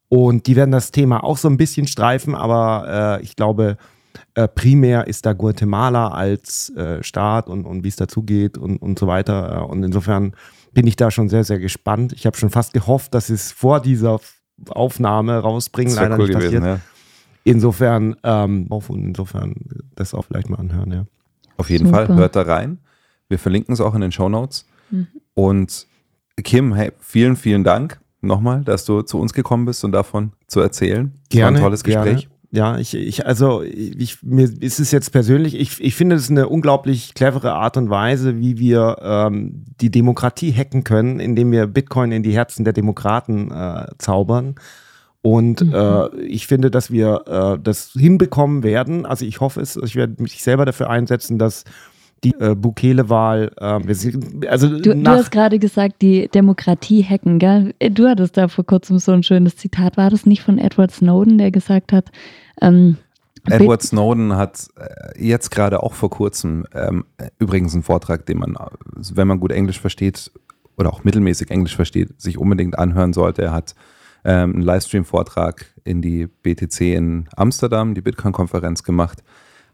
[0.08, 3.76] Und die werden das Thema auch so ein bisschen streifen, aber ich glaube,
[4.34, 8.98] äh, primär ist da Guatemala als äh, Staat und, und wie es dazugeht und, und
[8.98, 9.62] so weiter.
[9.62, 10.32] Äh, Und insofern
[10.72, 12.12] bin ich da schon sehr, sehr gespannt.
[12.12, 14.20] Ich habe schon fast gehofft, dass sie es vor dieser
[14.68, 15.94] Aufnahme rausbringen.
[15.94, 16.78] Das Leider cool nicht gewesen, passiert.
[16.78, 16.80] ja.
[17.44, 19.54] Insofern, ähm, auf und insofern
[19.94, 21.06] das auch vielleicht mal anhören, ja.
[21.56, 22.06] Auf jeden Super.
[22.06, 22.78] Fall, hört da rein.
[23.28, 24.66] Wir verlinken es auch in den Show Notes.
[24.90, 25.06] Mhm.
[25.34, 25.86] Und
[26.44, 30.60] Kim, hey, vielen, vielen Dank nochmal, dass du zu uns gekommen bist und davon zu
[30.60, 31.12] erzählen.
[31.32, 32.22] Es war ein tolles gerne.
[32.50, 36.48] Ja, ich, ich, also ich, mir ist es jetzt persönlich, ich, ich finde es eine
[36.48, 42.10] unglaublich clevere Art und Weise, wie wir ähm, die Demokratie hacken können, indem wir Bitcoin
[42.10, 44.54] in die Herzen der Demokraten äh, zaubern.
[45.20, 49.04] Und äh, ich finde, dass wir äh, das hinbekommen werden.
[49.04, 51.64] Also ich hoffe es, ich werde mich selber dafür einsetzen, dass
[52.24, 57.74] die äh, Bukele-Wahl, äh, also Du, du hast gerade gesagt, die Demokratie hacken, gell?
[57.78, 59.96] Äh, Du hattest da vor kurzem so ein schönes Zitat.
[59.96, 62.10] War das nicht von Edward Snowden, der gesagt hat,
[62.60, 62.96] ähm,
[63.46, 68.38] Edward Snowden hat äh, jetzt gerade auch vor kurzem ähm, äh, übrigens einen Vortrag, den
[68.38, 68.56] man,
[68.94, 70.30] wenn man gut Englisch versteht
[70.76, 73.42] oder auch mittelmäßig Englisch versteht, sich unbedingt anhören sollte.
[73.42, 73.74] Er hat
[74.24, 79.22] ähm, einen Livestream-Vortrag in die BTC in Amsterdam, die Bitcoin-Konferenz gemacht,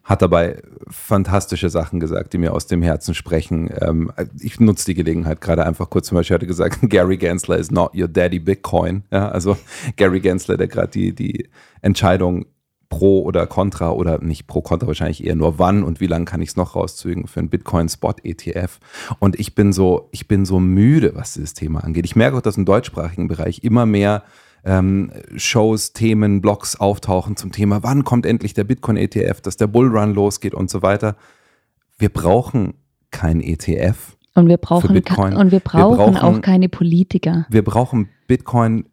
[0.05, 3.71] hat dabei fantastische Sachen gesagt, die mir aus dem Herzen sprechen.
[3.81, 6.09] Ähm, ich nutze die Gelegenheit gerade einfach kurz.
[6.09, 9.05] Zum Beispiel hat er gesagt, Gary Gensler is not your daddy Bitcoin.
[9.11, 9.57] Ja, also
[9.97, 11.49] Gary Gensler, der gerade die, die
[11.81, 12.45] Entscheidung
[12.91, 16.43] pro oder contra oder nicht pro contra wahrscheinlich eher nur wann und wie lange kann
[16.43, 18.79] ich es noch rauszögern für einen Bitcoin Spot ETF
[19.19, 22.43] und ich bin so ich bin so müde was dieses Thema angeht ich merke auch
[22.43, 24.23] dass im deutschsprachigen Bereich immer mehr
[24.65, 29.67] ähm, Shows Themen Blogs auftauchen zum Thema wann kommt endlich der Bitcoin ETF dass der
[29.67, 31.17] Bullrun losgeht und so weiter
[31.99, 32.75] wir brauchen
[33.11, 34.95] kein ETF und wir brauchen, und
[35.53, 37.47] wir Wir brauchen, brauchen- auch keine Politiker.
[37.51, 38.87] wir brauchen Bitcoin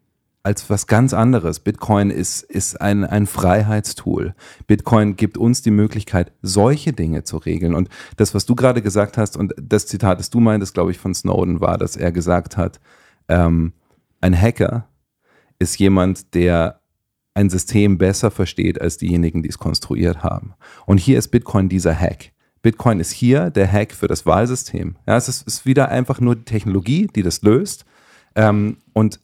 [0.44, 1.60] als was ganz anderes.
[1.60, 4.34] Bitcoin ist, ist ein, ein Freiheitstool.
[4.66, 7.74] Bitcoin gibt uns die Möglichkeit, solche Dinge zu regeln.
[7.76, 10.98] Und das, was du gerade gesagt hast, und das Zitat, das du meintest, glaube ich,
[10.98, 12.80] von Snowden war, dass er gesagt hat,
[13.28, 13.72] ähm,
[14.20, 14.88] ein Hacker
[15.62, 16.80] ist jemand, der
[17.34, 20.54] ein System besser versteht als diejenigen, die es konstruiert haben.
[20.86, 22.32] Und hier ist Bitcoin dieser Hack.
[22.60, 24.96] Bitcoin ist hier der Hack für das Wahlsystem.
[25.06, 27.84] Ja, es ist, ist wieder einfach nur die Technologie, die das löst.
[28.34, 29.20] Ähm, und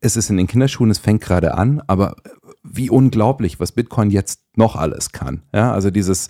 [0.00, 2.16] es ist in den Kinderschuhen, es fängt gerade an, aber
[2.62, 5.42] wie unglaublich, was Bitcoin jetzt noch alles kann.
[5.52, 6.28] Ja, also dieses,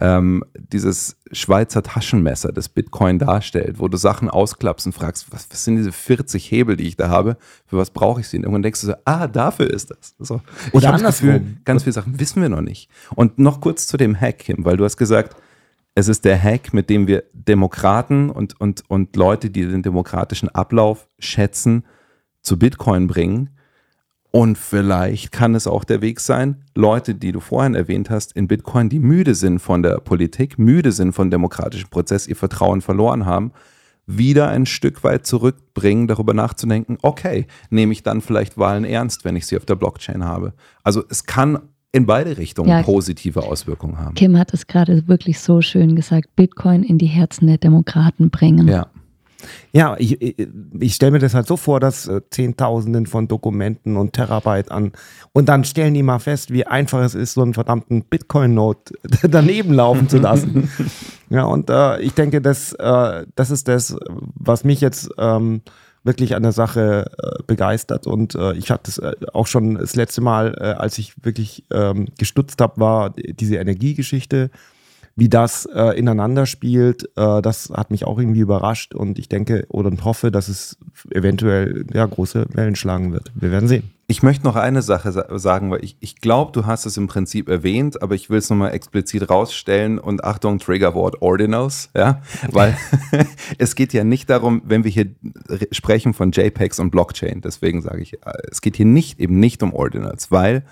[0.00, 5.64] ähm, dieses Schweizer Taschenmesser, das Bitcoin darstellt, wo du Sachen ausklappst und fragst, was, was
[5.64, 7.36] sind diese 40 Hebel, die ich da habe,
[7.66, 8.36] für was brauche ich sie?
[8.36, 10.14] Und irgendwann denkst du so, ah, dafür ist das.
[10.18, 10.40] So.
[10.68, 11.60] Ich Oder habe das Gefühl, andersrum.
[11.64, 12.88] ganz viele Sachen wissen wir noch nicht.
[13.14, 15.36] Und noch kurz zu dem Hack, Kim, weil du hast gesagt,
[15.94, 20.48] es ist der Hack, mit dem wir Demokraten und, und, und Leute, die den demokratischen
[20.48, 21.84] Ablauf schätzen,
[22.40, 23.50] zu Bitcoin bringen.
[24.30, 28.46] Und vielleicht kann es auch der Weg sein, Leute, die du vorhin erwähnt hast, in
[28.46, 33.24] Bitcoin, die müde sind von der Politik, müde sind von demokratischem Prozess, ihr Vertrauen verloren
[33.24, 33.52] haben,
[34.06, 39.36] wieder ein Stück weit zurückbringen, darüber nachzudenken, okay, nehme ich dann vielleicht Wahlen ernst, wenn
[39.36, 40.52] ich sie auf der Blockchain habe.
[40.82, 41.60] Also es kann
[41.92, 42.82] in beide Richtungen Ja.
[42.82, 44.14] positive Auswirkungen haben.
[44.14, 48.68] Kim hat es gerade wirklich so schön gesagt, Bitcoin in die Herzen der Demokraten bringen.
[48.68, 48.88] Ja.
[49.72, 50.48] Ja, ich, ich,
[50.80, 54.92] ich stelle mir das halt so vor, dass äh, Zehntausenden von Dokumenten und Terabyte an
[55.32, 58.94] und dann stellen die mal fest, wie einfach es ist, so einen verdammten Bitcoin-Note
[59.28, 60.70] daneben laufen zu lassen.
[61.30, 65.62] ja, und äh, ich denke, das, äh, das ist das, was mich jetzt ähm,
[66.02, 69.94] wirklich an der Sache äh, begeistert und äh, ich hatte es äh, auch schon das
[69.94, 74.50] letzte Mal, äh, als ich wirklich ähm, gestutzt habe, war diese Energiegeschichte
[75.18, 79.66] wie das äh, ineinander spielt, äh, das hat mich auch irgendwie überrascht und ich denke
[79.68, 80.78] oder hoffe, dass es
[81.10, 83.32] eventuell ja, große Wellen schlagen wird.
[83.34, 83.90] Wir werden sehen.
[84.06, 87.08] Ich möchte noch eine Sache sa sagen, weil ich, ich glaube, du hast es im
[87.08, 92.76] Prinzip erwähnt, aber ich will es nochmal explizit rausstellen und Achtung, Triggerwort Ordinals, ja, weil
[93.58, 95.06] es geht ja nicht darum, wenn wir hier
[95.48, 99.40] re- sprechen von JPEGs und Blockchain, deswegen sage ich, äh, es geht hier nicht eben
[99.40, 100.62] nicht um Ordinals, weil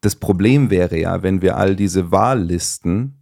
[0.00, 3.14] das Problem wäre ja, wenn wir all diese Wahllisten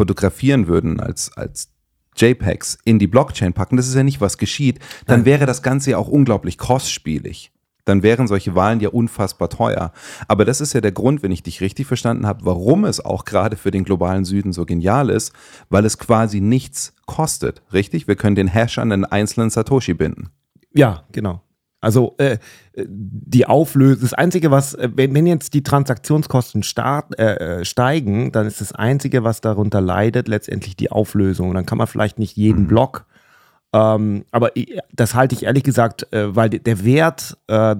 [0.00, 1.68] fotografieren würden als, als
[2.16, 5.90] JPEGs in die Blockchain packen, das ist ja nicht, was geschieht, dann wäre das Ganze
[5.90, 7.52] ja auch unglaublich kostspielig.
[7.84, 9.92] Dann wären solche Wahlen ja unfassbar teuer.
[10.26, 13.26] Aber das ist ja der Grund, wenn ich dich richtig verstanden habe, warum es auch
[13.26, 15.34] gerade für den globalen Süden so genial ist,
[15.68, 17.60] weil es quasi nichts kostet.
[17.70, 18.08] Richtig?
[18.08, 20.30] Wir können den Hash an einen einzelnen Satoshi binden.
[20.72, 21.42] Ja, genau.
[21.82, 22.36] Also äh,
[22.76, 28.32] die Auflösung, das Einzige, was, äh, wenn, wenn jetzt die Transaktionskosten start, äh, äh, steigen,
[28.32, 31.54] dann ist das Einzige, was darunter leidet, letztendlich die Auflösung.
[31.54, 33.06] Dann kann man vielleicht nicht jeden Block,
[33.72, 34.50] ähm, aber
[34.92, 37.76] das halte ich ehrlich gesagt, äh, weil de- der Wert äh,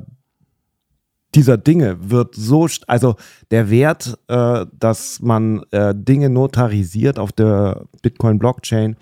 [1.34, 3.14] dieser Dinge wird so, also
[3.53, 8.96] der Wert, dass man Dinge notarisiert auf der Bitcoin-Blockchain,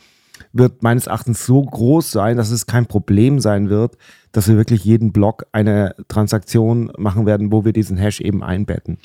[0.52, 3.96] wird meines Erachtens so groß sein, dass es kein Problem sein wird,
[4.32, 8.98] dass wir wirklich jeden Block eine Transaktion machen werden, wo wir diesen Hash eben einbetten.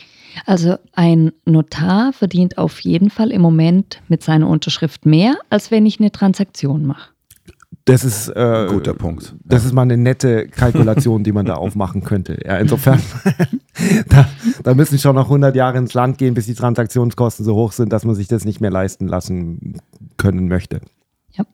[0.46, 5.86] Also ein Notar verdient auf jeden Fall im Moment mit seiner Unterschrift mehr, als wenn
[5.86, 7.14] ich eine Transaktion mache.
[7.86, 9.36] Das ist äh, Guter Punkt.
[9.44, 12.40] Das ist mal eine nette Kalkulation, die man da aufmachen könnte.
[12.46, 13.02] Ja, insofern,
[14.10, 14.30] da,
[14.64, 17.92] da müssen schon noch 100 Jahre ins Land gehen, bis die Transaktionskosten so hoch sind,
[17.92, 19.82] dass man sich das nicht mehr leisten lassen
[20.16, 20.80] können möchte.
[21.34, 21.46] Ja.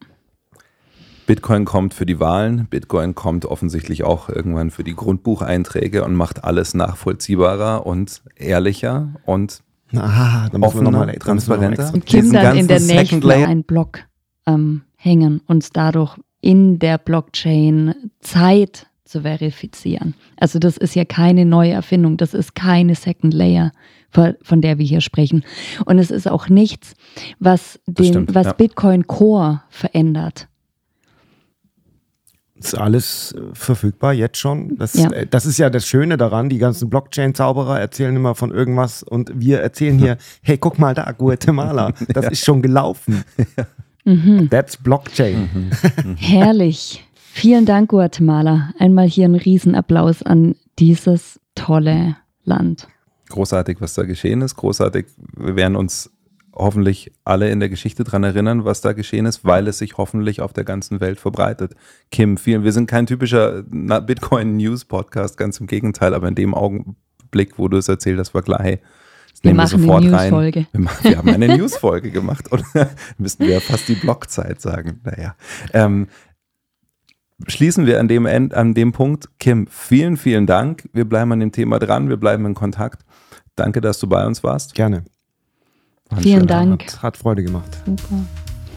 [1.26, 6.42] Bitcoin kommt für die Wahlen, Bitcoin kommt offensichtlich auch irgendwann für die Grundbucheinträge und macht
[6.42, 9.62] alles nachvollziehbarer und ehrlicher und
[9.92, 11.82] Ah, da müssen wir noch offener, mal, da müssen wir noch mal transparenter.
[11.98, 14.00] extra- Und dann in der Layer- einen Block
[14.46, 20.14] ähm, hängen, uns dadurch in der Blockchain Zeit zu verifizieren.
[20.38, 23.72] Also das ist ja keine neue Erfindung, das ist keine Second Layer,
[24.10, 25.44] von, der wir hier sprechen.
[25.84, 26.94] Und es ist auch nichts,
[27.38, 28.52] was, den, stimmt, was ja.
[28.52, 30.48] Bitcoin Core verändert.
[32.54, 34.76] ist alles äh, verfügbar jetzt schon.
[34.76, 35.10] Das, Ja.
[35.10, 36.48] äh, das ist ja das Schöne daran.
[36.48, 41.10] Die ganzen Blockchain-Zauberer erzählen immer von irgendwas und wir erzählen hier, hey, guck mal da,
[41.12, 43.24] Guatemala, das ist schon gelaufen.
[44.50, 45.70] That's Blockchain.
[46.16, 47.04] Herrlich.
[47.32, 48.72] Vielen Dank, Guatemala.
[48.78, 52.88] Einmal hier ein Riesenapplaus an dieses tolle Land.
[53.28, 54.56] großartig, was da geschehen ist.
[54.56, 55.06] Großartig.
[55.36, 56.10] Wir werden uns
[56.52, 60.40] hoffentlich alle in der Geschichte dran erinnern, was da geschehen ist, weil es sich hoffentlich
[60.40, 61.74] auf der ganzen Welt verbreitet.
[62.10, 67.68] Kim, vielen, wir sind kein typischer Bitcoin-News-Podcast, ganz im Gegenteil, aber in dem Augenblick, wo
[67.68, 68.80] du es erzählt hast, war klar, hey,
[69.30, 70.10] das Wir nehmen machen eine sofort rein.
[70.10, 70.66] News-Folge.
[70.72, 72.64] Wir, wir haben eine News-Folge gemacht und
[73.18, 75.00] müssten wir ja fast die Blockzeit sagen.
[75.04, 75.36] Naja.
[75.72, 76.08] Ähm,
[77.46, 79.28] schließen wir an dem, End, an dem Punkt.
[79.38, 80.88] Kim, vielen, vielen Dank.
[80.92, 83.02] Wir bleiben an dem Thema dran, wir bleiben in Kontakt.
[83.56, 84.74] Danke, dass du bei uns warst.
[84.74, 85.04] Gerne.
[86.08, 86.84] War ein Vielen Dank.
[86.84, 87.78] Hat, hat Freude gemacht.
[87.86, 88.24] Super.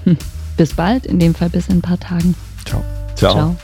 [0.06, 0.18] Hm.
[0.57, 2.35] Bis bald, in dem Fall bis in ein paar Tagen.
[2.65, 2.84] Ciao.
[3.15, 3.34] Ciao.
[3.34, 3.56] Ciao.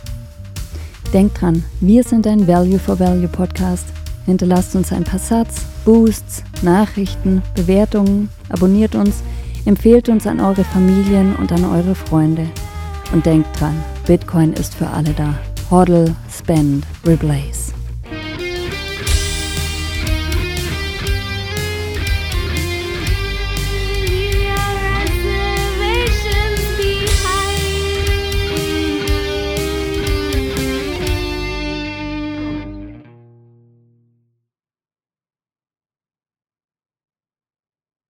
[1.14, 3.86] Denk dran, wir sind ein Value for Value Podcast.
[4.26, 9.24] Hinterlasst uns ein paar Satz, Boosts, Nachrichten, Bewertungen, abonniert uns,
[9.66, 12.48] empfehlt uns an eure Familien und an eure Freunde.
[13.12, 15.34] Und denkt dran, Bitcoin ist für alle da.
[15.72, 17.74] Hodl, spend, replace.